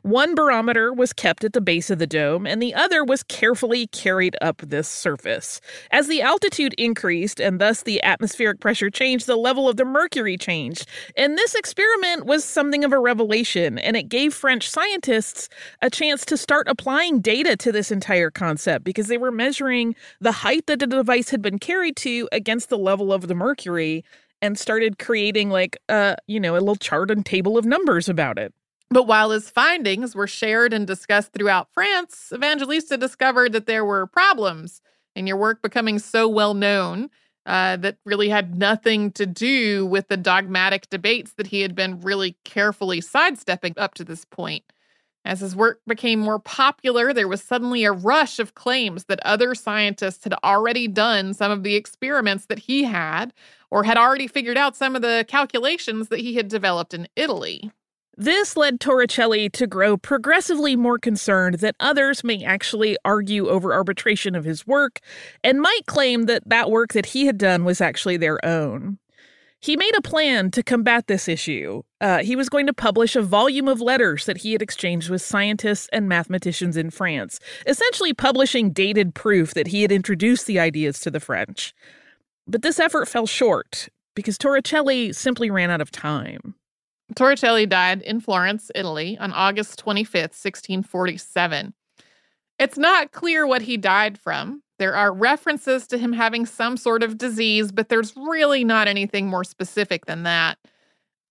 One 0.02 0.34
barometer 0.34 0.92
was 0.92 1.14
kept 1.14 1.42
at 1.42 1.54
the 1.54 1.62
base 1.62 1.88
of 1.88 1.98
the 1.98 2.06
dome, 2.06 2.46
and 2.46 2.60
the 2.60 2.74
other 2.74 3.02
was 3.02 3.22
carefully 3.22 3.86
carried 3.86 4.36
up 4.42 4.58
this 4.58 4.88
surface. 4.88 5.62
As 5.90 6.06
the 6.06 6.20
altitude 6.20 6.74
increased 6.76 7.40
and 7.40 7.58
thus 7.62 7.82
the 7.82 8.02
atmospheric 8.02 8.60
pressure 8.60 8.90
changed, 8.90 9.26
the 9.26 9.36
level 9.36 9.70
of 9.70 9.78
the 9.78 9.86
mercury 9.86 10.36
changed. 10.36 10.86
And 11.16 11.38
this 11.38 11.54
experiment 11.54 12.26
was 12.26 12.44
something 12.44 12.84
of 12.84 12.92
a 12.92 13.05
revelation, 13.06 13.78
and 13.78 13.96
it 13.96 14.08
gave 14.08 14.34
French 14.34 14.68
scientists 14.68 15.48
a 15.80 15.88
chance 15.88 16.24
to 16.26 16.36
start 16.36 16.66
applying 16.68 17.20
data 17.20 17.56
to 17.56 17.70
this 17.70 17.92
entire 17.92 18.30
concept 18.30 18.84
because 18.84 19.06
they 19.06 19.16
were 19.16 19.30
measuring 19.30 19.94
the 20.20 20.32
height 20.32 20.66
that 20.66 20.80
the 20.80 20.86
device 20.88 21.30
had 21.30 21.40
been 21.40 21.58
carried 21.58 21.96
to 21.96 22.28
against 22.32 22.68
the 22.68 22.76
level 22.76 23.12
of 23.12 23.28
the 23.28 23.34
mercury 23.34 24.04
and 24.42 24.58
started 24.58 24.98
creating 24.98 25.48
like 25.48 25.78
uh 25.88 26.14
you 26.26 26.38
know 26.38 26.52
a 26.52 26.58
little 26.58 26.76
chart 26.76 27.10
and 27.10 27.24
table 27.24 27.56
of 27.56 27.64
numbers 27.64 28.08
about 28.08 28.38
it. 28.38 28.52
But 28.90 29.06
while 29.06 29.30
his 29.30 29.50
findings 29.50 30.14
were 30.14 30.26
shared 30.26 30.72
and 30.72 30.86
discussed 30.86 31.32
throughout 31.32 31.68
France, 31.72 32.32
Evangelista 32.34 32.96
discovered 32.96 33.52
that 33.52 33.66
there 33.66 33.84
were 33.84 34.06
problems 34.06 34.80
in 35.14 35.26
your 35.26 35.36
work 35.36 35.62
becoming 35.62 35.98
so 35.98 36.28
well 36.28 36.54
known 36.54 37.08
uh, 37.46 37.76
that 37.76 37.96
really 38.04 38.28
had 38.28 38.58
nothing 38.58 39.12
to 39.12 39.24
do 39.24 39.86
with 39.86 40.08
the 40.08 40.16
dogmatic 40.16 40.90
debates 40.90 41.32
that 41.34 41.46
he 41.46 41.60
had 41.60 41.74
been 41.74 42.00
really 42.00 42.36
carefully 42.44 43.00
sidestepping 43.00 43.74
up 43.76 43.94
to 43.94 44.04
this 44.04 44.24
point. 44.24 44.64
As 45.24 45.40
his 45.40 45.56
work 45.56 45.80
became 45.86 46.20
more 46.20 46.38
popular, 46.38 47.12
there 47.12 47.26
was 47.26 47.42
suddenly 47.42 47.84
a 47.84 47.92
rush 47.92 48.38
of 48.38 48.54
claims 48.54 49.04
that 49.04 49.18
other 49.24 49.54
scientists 49.56 50.22
had 50.22 50.34
already 50.44 50.86
done 50.86 51.34
some 51.34 51.50
of 51.50 51.64
the 51.64 51.74
experiments 51.74 52.46
that 52.46 52.60
he 52.60 52.84
had, 52.84 53.32
or 53.70 53.82
had 53.82 53.96
already 53.96 54.28
figured 54.28 54.56
out 54.56 54.76
some 54.76 54.94
of 54.94 55.02
the 55.02 55.24
calculations 55.26 56.08
that 56.08 56.20
he 56.20 56.34
had 56.34 56.46
developed 56.46 56.94
in 56.94 57.08
Italy. 57.16 57.72
This 58.18 58.56
led 58.56 58.80
Torricelli 58.80 59.52
to 59.52 59.66
grow 59.66 59.98
progressively 59.98 60.74
more 60.74 60.98
concerned 60.98 61.56
that 61.56 61.76
others 61.80 62.24
may 62.24 62.42
actually 62.42 62.96
argue 63.04 63.48
over 63.48 63.74
arbitration 63.74 64.34
of 64.34 64.46
his 64.46 64.66
work 64.66 65.00
and 65.44 65.60
might 65.60 65.82
claim 65.86 66.24
that 66.24 66.42
that 66.48 66.70
work 66.70 66.94
that 66.94 67.06
he 67.06 67.26
had 67.26 67.36
done 67.36 67.66
was 67.66 67.82
actually 67.82 68.16
their 68.16 68.42
own. 68.42 68.98
He 69.60 69.76
made 69.76 69.94
a 69.96 70.02
plan 70.02 70.50
to 70.52 70.62
combat 70.62 71.08
this 71.08 71.28
issue. 71.28 71.82
Uh, 72.00 72.22
he 72.22 72.36
was 72.36 72.48
going 72.48 72.66
to 72.66 72.72
publish 72.72 73.16
a 73.16 73.22
volume 73.22 73.68
of 73.68 73.82
letters 73.82 74.24
that 74.24 74.38
he 74.38 74.52
had 74.52 74.62
exchanged 74.62 75.10
with 75.10 75.20
scientists 75.20 75.88
and 75.92 76.08
mathematicians 76.08 76.78
in 76.78 76.90
France, 76.90 77.38
essentially 77.66 78.14
publishing 78.14 78.70
dated 78.70 79.14
proof 79.14 79.52
that 79.52 79.66
he 79.66 79.82
had 79.82 79.92
introduced 79.92 80.46
the 80.46 80.58
ideas 80.58 81.00
to 81.00 81.10
the 81.10 81.20
French. 81.20 81.74
But 82.46 82.62
this 82.62 82.80
effort 82.80 83.08
fell 83.08 83.26
short 83.26 83.90
because 84.14 84.38
Torricelli 84.38 85.14
simply 85.14 85.50
ran 85.50 85.70
out 85.70 85.82
of 85.82 85.90
time. 85.90 86.54
Torricelli 87.14 87.68
died 87.68 88.02
in 88.02 88.20
Florence, 88.20 88.70
Italy 88.74 89.16
on 89.18 89.32
August 89.32 89.82
25th, 89.84 90.34
1647. 90.34 91.72
It's 92.58 92.78
not 92.78 93.12
clear 93.12 93.46
what 93.46 93.62
he 93.62 93.76
died 93.76 94.18
from. 94.18 94.62
There 94.78 94.94
are 94.94 95.12
references 95.12 95.86
to 95.88 95.98
him 95.98 96.12
having 96.12 96.46
some 96.46 96.76
sort 96.76 97.02
of 97.02 97.16
disease, 97.16 97.72
but 97.72 97.88
there's 97.88 98.14
really 98.16 98.64
not 98.64 98.88
anything 98.88 99.26
more 99.26 99.44
specific 99.44 100.06
than 100.06 100.24
that. 100.24 100.58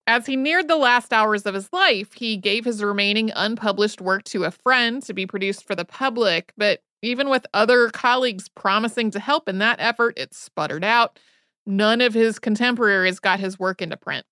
As 0.08 0.28
he 0.28 0.36
neared 0.36 0.68
the 0.68 0.78
last 0.78 1.12
hours 1.12 1.46
of 1.46 1.56
his 1.56 1.72
life, 1.74 2.14
he 2.14 2.38
gave 2.38 2.64
his 2.66 2.84
remaining 2.84 3.32
unpublished 3.36 4.02
work 4.02 4.24
to 4.26 4.44
a 4.44 4.52
friend 4.52 5.02
to 5.04 5.14
be 5.14 5.26
produced 5.26 5.66
for 5.66 5.76
the 5.76 5.86
public, 5.86 6.54
but 6.58 6.82
even 7.02 7.30
with 7.30 7.46
other 7.54 7.90
colleagues 7.90 8.50
promising 8.50 9.12
to 9.12 9.20
help 9.20 9.50
in 9.50 9.60
that 9.60 9.80
effort, 9.80 10.18
it 10.18 10.34
sputtered 10.34 10.84
out. 10.84 11.20
None 11.66 12.02
of 12.02 12.14
his 12.14 12.38
contemporaries 12.38 13.20
got 13.20 13.40
his 13.40 13.60
work 13.60 13.82
into 13.82 13.98
print. 13.98 14.26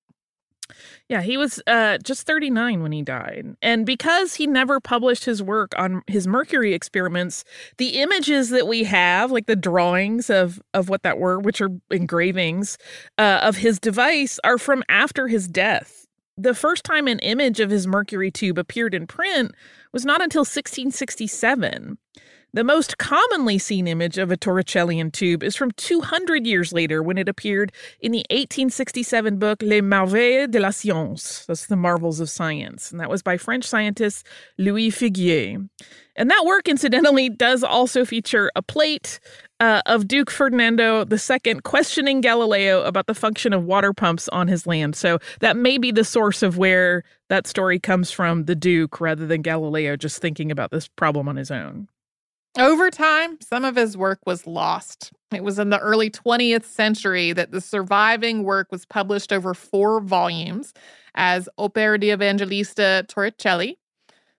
Yeah, 1.09 1.21
he 1.21 1.37
was 1.37 1.61
uh, 1.67 1.97
just 1.99 2.25
39 2.25 2.81
when 2.81 2.91
he 2.91 3.01
died. 3.01 3.55
And 3.61 3.85
because 3.85 4.35
he 4.35 4.47
never 4.47 4.79
published 4.79 5.25
his 5.25 5.41
work 5.41 5.71
on 5.77 6.01
his 6.07 6.27
mercury 6.27 6.73
experiments, 6.73 7.43
the 7.77 8.01
images 8.01 8.49
that 8.49 8.67
we 8.67 8.83
have, 8.85 9.31
like 9.31 9.45
the 9.45 9.55
drawings 9.55 10.29
of, 10.29 10.61
of 10.73 10.89
what 10.89 11.03
that 11.03 11.19
were, 11.19 11.39
which 11.39 11.61
are 11.61 11.69
engravings 11.91 12.77
uh, 13.17 13.39
of 13.43 13.57
his 13.57 13.79
device, 13.79 14.39
are 14.43 14.57
from 14.57 14.83
after 14.89 15.27
his 15.27 15.47
death. 15.47 16.07
The 16.35 16.55
first 16.55 16.83
time 16.83 17.07
an 17.07 17.19
image 17.19 17.59
of 17.59 17.69
his 17.69 17.85
mercury 17.85 18.31
tube 18.31 18.57
appeared 18.57 18.95
in 18.95 19.05
print 19.05 19.51
was 19.91 20.03
not 20.03 20.21
until 20.21 20.41
1667. 20.41 21.97
The 22.55 22.63
most 22.63 22.99
commonly 22.99 23.57
seen 23.57 23.87
image 23.87 24.19
of 24.19 24.29
a 24.29 24.37
Torricellian 24.37 25.11
tube 25.11 25.41
is 25.41 25.55
from 25.55 25.71
200 25.71 26.45
years 26.45 26.71
later 26.71 27.01
when 27.01 27.17
it 27.17 27.27
appeared 27.27 27.71
in 27.99 28.11
the 28.11 28.23
1867 28.29 29.39
book 29.39 29.63
Les 29.63 29.81
Merveilles 29.81 30.45
de 30.51 30.59
la 30.59 30.69
Science. 30.69 31.47
That's 31.47 31.65
the 31.65 31.75
marvels 31.75 32.19
of 32.19 32.29
science. 32.29 32.91
And 32.91 32.99
that 32.99 33.09
was 33.09 33.23
by 33.23 33.37
French 33.37 33.63
scientist 33.63 34.27
Louis 34.59 34.91
Figuier. 34.91 35.67
And 36.15 36.29
that 36.29 36.45
work, 36.45 36.67
incidentally, 36.67 37.27
does 37.27 37.63
also 37.63 38.05
feature 38.05 38.51
a 38.55 38.61
plate 38.61 39.19
uh, 39.59 39.81
of 39.87 40.07
Duke 40.07 40.29
Ferdinando 40.29 41.07
II 41.09 41.55
questioning 41.63 42.21
Galileo 42.21 42.83
about 42.83 43.07
the 43.07 43.15
function 43.15 43.53
of 43.53 43.63
water 43.63 43.93
pumps 43.93 44.29
on 44.29 44.47
his 44.47 44.67
land. 44.67 44.95
So 44.95 45.17
that 45.39 45.57
may 45.57 45.79
be 45.79 45.91
the 45.91 46.03
source 46.03 46.43
of 46.43 46.59
where 46.59 47.03
that 47.29 47.47
story 47.47 47.79
comes 47.79 48.11
from, 48.11 48.45
the 48.45 48.55
Duke, 48.55 49.01
rather 49.01 49.25
than 49.25 49.41
Galileo 49.41 49.95
just 49.95 50.21
thinking 50.21 50.51
about 50.51 50.69
this 50.69 50.87
problem 50.87 51.27
on 51.27 51.35
his 51.35 51.49
own. 51.49 51.87
Over 52.57 52.91
time, 52.91 53.39
some 53.41 53.65
of 53.65 53.75
his 53.75 53.97
work 53.97 54.19
was 54.27 54.45
lost. 54.45 55.11
It 55.33 55.43
was 55.43 55.57
in 55.57 55.71
the 55.71 55.79
early 55.79 56.11
20th 56.11 56.65
century 56.65 57.33
that 57.33 57.51
the 57.51 57.59
surviving 57.59 58.43
work 58.43 58.71
was 58.71 58.85
published 58.85 59.33
over 59.33 59.55
four 59.55 59.99
volumes 60.01 60.71
as 61.15 61.49
Opera 61.57 61.99
di 61.99 62.11
Evangelista 62.11 63.05
Torricelli. 63.07 63.77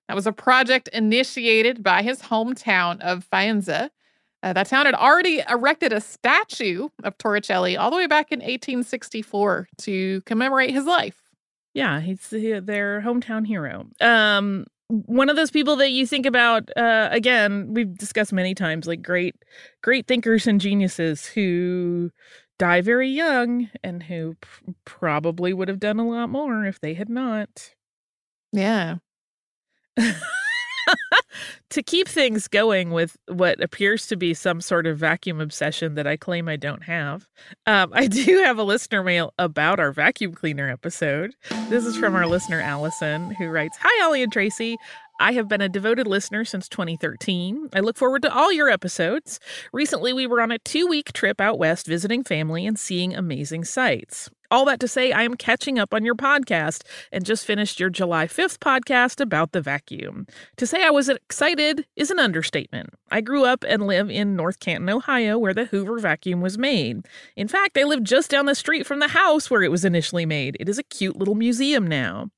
That 0.06 0.14
was 0.14 0.28
a 0.28 0.32
project 0.32 0.88
initiated 0.92 1.82
by 1.82 2.02
his 2.02 2.22
hometown 2.22 3.00
of 3.00 3.26
Faenza. 3.32 3.90
Uh, 4.44 4.52
that 4.52 4.68
town 4.68 4.86
had 4.86 4.94
already 4.94 5.42
erected 5.48 5.92
a 5.92 6.00
statue 6.00 6.90
of 7.02 7.18
Torricelli 7.18 7.78
all 7.78 7.90
the 7.90 7.96
way 7.96 8.06
back 8.06 8.30
in 8.30 8.38
1864 8.40 9.68
to 9.78 10.20
commemorate 10.20 10.70
his 10.70 10.84
life. 10.84 11.20
Yeah, 11.72 12.00
he's 12.00 12.28
their 12.30 13.00
hometown 13.00 13.44
hero. 13.46 13.86
Um, 14.00 14.66
one 14.88 15.30
of 15.30 15.36
those 15.36 15.50
people 15.50 15.76
that 15.76 15.90
you 15.90 16.06
think 16.06 16.26
about 16.26 16.68
uh, 16.76 17.08
again 17.10 17.72
we've 17.72 17.96
discussed 17.96 18.32
many 18.32 18.54
times 18.54 18.86
like 18.86 19.02
great 19.02 19.34
great 19.82 20.06
thinkers 20.06 20.46
and 20.46 20.60
geniuses 20.60 21.26
who 21.26 22.10
die 22.58 22.80
very 22.80 23.08
young 23.08 23.68
and 23.82 24.02
who 24.04 24.36
probably 24.84 25.52
would 25.52 25.68
have 25.68 25.80
done 25.80 25.98
a 25.98 26.06
lot 26.06 26.28
more 26.28 26.64
if 26.64 26.80
they 26.80 26.94
had 26.94 27.08
not. 27.08 27.74
Yeah 28.52 28.96
to 31.70 31.82
keep 31.82 32.08
things 32.08 32.48
going 32.48 32.90
with 32.90 33.16
what 33.28 33.62
appears 33.62 34.06
to 34.08 34.16
be 34.16 34.34
some 34.34 34.60
sort 34.60 34.86
of 34.86 34.98
vacuum 34.98 35.40
obsession 35.40 35.94
that 35.94 36.06
I 36.06 36.16
claim 36.16 36.48
I 36.48 36.56
don't 36.56 36.84
have, 36.84 37.28
um, 37.66 37.90
I 37.92 38.06
do 38.08 38.42
have 38.44 38.58
a 38.58 38.64
listener 38.64 39.02
mail 39.02 39.32
about 39.38 39.80
our 39.80 39.92
vacuum 39.92 40.34
cleaner 40.34 40.70
episode. 40.70 41.34
This 41.68 41.84
is 41.84 41.96
from 41.96 42.14
our 42.14 42.26
listener, 42.26 42.60
Allison, 42.60 43.30
who 43.32 43.48
writes 43.48 43.76
Hi, 43.80 44.04
Holly 44.04 44.22
and 44.22 44.32
Tracy. 44.32 44.76
I 45.20 45.32
have 45.32 45.48
been 45.48 45.60
a 45.60 45.68
devoted 45.68 46.06
listener 46.06 46.44
since 46.44 46.68
2013. 46.68 47.70
I 47.72 47.80
look 47.80 47.96
forward 47.96 48.22
to 48.22 48.34
all 48.34 48.52
your 48.52 48.68
episodes. 48.68 49.38
Recently, 49.72 50.12
we 50.12 50.26
were 50.26 50.40
on 50.40 50.50
a 50.50 50.58
two 50.58 50.86
week 50.86 51.12
trip 51.12 51.40
out 51.40 51.58
west 51.58 51.86
visiting 51.86 52.24
family 52.24 52.66
and 52.66 52.78
seeing 52.78 53.14
amazing 53.14 53.64
sights. 53.64 54.28
All 54.54 54.66
that 54.66 54.78
to 54.78 54.86
say, 54.86 55.10
I 55.10 55.24
am 55.24 55.34
catching 55.34 55.80
up 55.80 55.92
on 55.92 56.04
your 56.04 56.14
podcast 56.14 56.84
and 57.10 57.26
just 57.26 57.44
finished 57.44 57.80
your 57.80 57.90
July 57.90 58.28
5th 58.28 58.58
podcast 58.58 59.20
about 59.20 59.50
the 59.50 59.60
vacuum. 59.60 60.28
To 60.58 60.64
say 60.64 60.84
I 60.84 60.90
was 60.90 61.08
excited 61.08 61.84
is 61.96 62.12
an 62.12 62.20
understatement. 62.20 62.90
I 63.10 63.20
grew 63.20 63.44
up 63.44 63.64
and 63.66 63.88
live 63.88 64.10
in 64.10 64.36
North 64.36 64.60
Canton, 64.60 64.88
Ohio, 64.88 65.38
where 65.38 65.54
the 65.54 65.64
Hoover 65.64 65.98
vacuum 65.98 66.40
was 66.40 66.56
made. 66.56 67.04
In 67.34 67.48
fact, 67.48 67.76
I 67.76 67.82
live 67.82 68.04
just 68.04 68.30
down 68.30 68.46
the 68.46 68.54
street 68.54 68.86
from 68.86 69.00
the 69.00 69.08
house 69.08 69.50
where 69.50 69.64
it 69.64 69.72
was 69.72 69.84
initially 69.84 70.24
made. 70.24 70.56
It 70.60 70.68
is 70.68 70.78
a 70.78 70.84
cute 70.84 71.16
little 71.16 71.34
museum 71.34 71.84
now. 71.84 72.30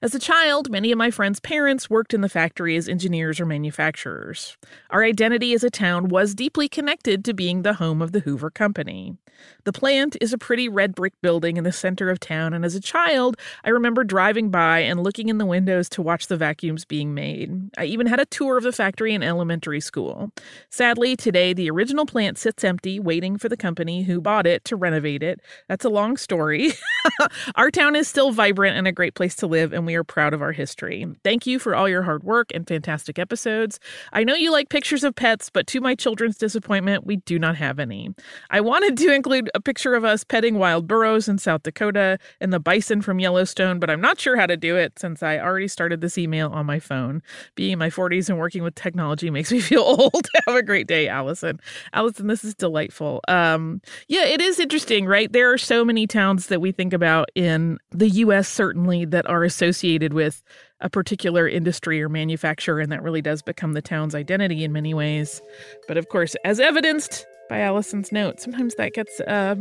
As 0.00 0.14
a 0.14 0.20
child, 0.20 0.70
many 0.70 0.92
of 0.92 0.98
my 0.98 1.10
friends' 1.10 1.40
parents 1.40 1.90
worked 1.90 2.14
in 2.14 2.20
the 2.20 2.28
factory 2.28 2.76
as 2.76 2.88
engineers 2.88 3.40
or 3.40 3.46
manufacturers. 3.46 4.56
Our 4.90 5.02
identity 5.02 5.54
as 5.54 5.64
a 5.64 5.70
town 5.70 6.06
was 6.06 6.36
deeply 6.36 6.68
connected 6.68 7.24
to 7.24 7.34
being 7.34 7.62
the 7.62 7.74
home 7.74 8.00
of 8.00 8.12
the 8.12 8.20
Hoover 8.20 8.50
Company. 8.50 9.16
The 9.64 9.72
plant 9.72 10.16
is 10.20 10.32
a 10.32 10.38
pretty 10.38 10.68
red 10.68 10.94
brick 10.94 11.14
building 11.20 11.56
in 11.56 11.63
the 11.64 11.72
center 11.72 12.10
of 12.10 12.20
town, 12.20 12.54
and 12.54 12.64
as 12.64 12.74
a 12.74 12.80
child, 12.80 13.36
I 13.64 13.70
remember 13.70 14.04
driving 14.04 14.50
by 14.50 14.80
and 14.80 15.02
looking 15.02 15.28
in 15.28 15.38
the 15.38 15.46
windows 15.46 15.88
to 15.90 16.02
watch 16.02 16.28
the 16.28 16.36
vacuums 16.36 16.84
being 16.84 17.14
made. 17.14 17.70
I 17.76 17.84
even 17.86 18.06
had 18.06 18.20
a 18.20 18.26
tour 18.26 18.56
of 18.56 18.62
the 18.62 18.72
factory 18.72 19.12
in 19.12 19.22
elementary 19.22 19.80
school. 19.80 20.30
Sadly, 20.70 21.16
today 21.16 21.52
the 21.52 21.70
original 21.70 22.06
plant 22.06 22.38
sits 22.38 22.64
empty, 22.64 23.00
waiting 23.00 23.36
for 23.36 23.48
the 23.48 23.56
company 23.56 24.04
who 24.04 24.20
bought 24.20 24.46
it 24.46 24.64
to 24.66 24.76
renovate 24.76 25.22
it. 25.22 25.40
That's 25.68 25.84
a 25.84 25.90
long 25.90 26.16
story. 26.16 26.72
Our 27.56 27.70
town 27.70 27.96
is 27.96 28.08
still 28.08 28.32
vibrant 28.32 28.76
and 28.76 28.86
a 28.86 28.92
great 28.92 29.14
place 29.14 29.34
to 29.36 29.46
live, 29.46 29.72
and 29.72 29.86
we 29.86 29.94
are 29.94 30.04
proud 30.04 30.34
of 30.34 30.42
our 30.42 30.52
history. 30.52 31.06
Thank 31.22 31.46
you 31.46 31.58
for 31.58 31.74
all 31.74 31.88
your 31.88 32.02
hard 32.02 32.24
work 32.24 32.50
and 32.54 32.66
fantastic 32.66 33.18
episodes. 33.18 33.80
I 34.12 34.24
know 34.24 34.34
you 34.34 34.50
like 34.52 34.68
pictures 34.68 35.04
of 35.04 35.14
pets, 35.14 35.50
but 35.50 35.66
to 35.68 35.80
my 35.80 35.94
children's 35.94 36.38
disappointment, 36.38 37.06
we 37.06 37.16
do 37.16 37.38
not 37.38 37.56
have 37.56 37.78
any. 37.78 38.14
I 38.50 38.60
wanted 38.60 38.96
to 38.98 39.12
include 39.12 39.50
a 39.54 39.60
picture 39.60 39.94
of 39.94 40.04
us 40.04 40.24
petting 40.24 40.58
wild 40.58 40.86
burros 40.86 41.28
in 41.28 41.38
South 41.44 41.62
Dakota 41.62 42.18
and 42.40 42.52
the 42.52 42.58
bison 42.58 43.02
from 43.02 43.20
Yellowstone, 43.20 43.78
but 43.78 43.90
I'm 43.90 44.00
not 44.00 44.18
sure 44.18 44.36
how 44.36 44.46
to 44.46 44.56
do 44.56 44.76
it 44.76 44.98
since 44.98 45.22
I 45.22 45.38
already 45.38 45.68
started 45.68 46.00
this 46.00 46.18
email 46.18 46.48
on 46.48 46.66
my 46.66 46.80
phone. 46.80 47.22
Being 47.54 47.74
in 47.74 47.78
my 47.78 47.90
40s 47.90 48.28
and 48.28 48.38
working 48.38 48.62
with 48.62 48.74
technology 48.74 49.30
makes 49.30 49.52
me 49.52 49.60
feel 49.60 49.82
old. 49.82 50.26
have 50.46 50.56
a 50.56 50.62
great 50.62 50.86
day, 50.86 51.06
Allison. 51.06 51.60
Allison, 51.92 52.26
this 52.26 52.42
is 52.44 52.54
delightful. 52.54 53.20
Um, 53.28 53.80
yeah, 54.08 54.24
it 54.24 54.40
is 54.40 54.58
interesting, 54.58 55.06
right? 55.06 55.32
There 55.32 55.52
are 55.52 55.58
so 55.58 55.84
many 55.84 56.06
towns 56.06 56.48
that 56.48 56.60
we 56.60 56.72
think 56.72 56.92
about 56.92 57.28
in 57.34 57.78
the 57.90 58.08
US, 58.08 58.48
certainly, 58.48 59.04
that 59.04 59.28
are 59.28 59.44
associated 59.44 60.12
with 60.12 60.42
a 60.80 60.90
particular 60.90 61.48
industry 61.48 62.02
or 62.02 62.08
manufacturer, 62.08 62.80
and 62.80 62.90
that 62.90 63.02
really 63.02 63.22
does 63.22 63.42
become 63.42 63.74
the 63.74 63.82
town's 63.82 64.14
identity 64.14 64.64
in 64.64 64.72
many 64.72 64.92
ways. 64.94 65.40
But 65.86 65.96
of 65.96 66.08
course, 66.08 66.34
as 66.44 66.60
evidenced 66.60 67.26
by 67.48 67.60
Allison's 67.60 68.12
note, 68.12 68.40
sometimes 68.40 68.74
that 68.76 68.92
gets, 68.94 69.20
uh, 69.20 69.56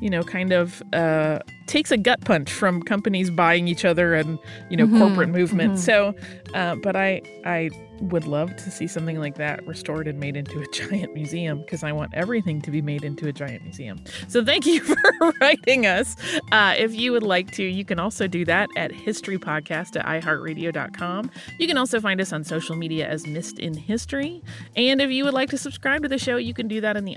you 0.00 0.10
know, 0.10 0.22
kind 0.22 0.52
of 0.52 0.82
uh, 0.92 1.40
takes 1.66 1.90
a 1.90 1.96
gut 1.96 2.20
punch 2.20 2.52
from 2.52 2.82
companies 2.82 3.30
buying 3.30 3.68
each 3.68 3.84
other 3.84 4.14
and 4.14 4.38
you 4.70 4.76
know 4.76 4.86
mm-hmm. 4.86 4.98
corporate 4.98 5.28
movement. 5.28 5.74
Mm-hmm. 5.74 5.80
So, 5.80 6.14
uh, 6.54 6.76
but 6.76 6.96
I 6.96 7.22
I 7.44 7.70
would 8.00 8.26
love 8.26 8.54
to 8.56 8.70
see 8.70 8.86
something 8.86 9.18
like 9.18 9.36
that 9.36 9.64
restored 9.66 10.08
and 10.08 10.18
made 10.18 10.36
into 10.36 10.60
a 10.60 10.66
giant 10.72 11.14
museum 11.14 11.60
because 11.60 11.82
I 11.82 11.92
want 11.92 12.12
everything 12.14 12.60
to 12.62 12.70
be 12.70 12.82
made 12.82 13.04
into 13.04 13.28
a 13.28 13.32
giant 13.32 13.62
museum. 13.62 14.02
So 14.28 14.44
thank 14.44 14.66
you 14.66 14.80
for 14.84 14.96
writing 15.40 15.86
us. 15.86 16.16
Uh, 16.52 16.74
if 16.76 16.94
you 16.94 17.12
would 17.12 17.22
like 17.22 17.52
to, 17.52 17.62
you 17.62 17.84
can 17.84 17.98
also 17.98 18.26
do 18.26 18.44
that 18.46 18.68
at 18.76 18.90
historypodcast 18.90 19.96
at 19.96 20.04
iheartradio.com. 20.04 21.30
You 21.58 21.66
can 21.66 21.78
also 21.78 22.00
find 22.00 22.20
us 22.20 22.32
on 22.32 22.44
social 22.44 22.76
media 22.76 23.08
as 23.08 23.26
Missed 23.26 23.58
in 23.58 23.74
History. 23.74 24.42
And 24.76 25.00
if 25.00 25.10
you 25.10 25.24
would 25.24 25.34
like 25.34 25.50
to 25.50 25.58
subscribe 25.58 26.02
to 26.02 26.08
the 26.08 26.18
show, 26.18 26.36
you 26.36 26.54
can 26.54 26.68
do 26.68 26.80
that 26.80 26.96
in 26.96 27.04
the 27.04 27.16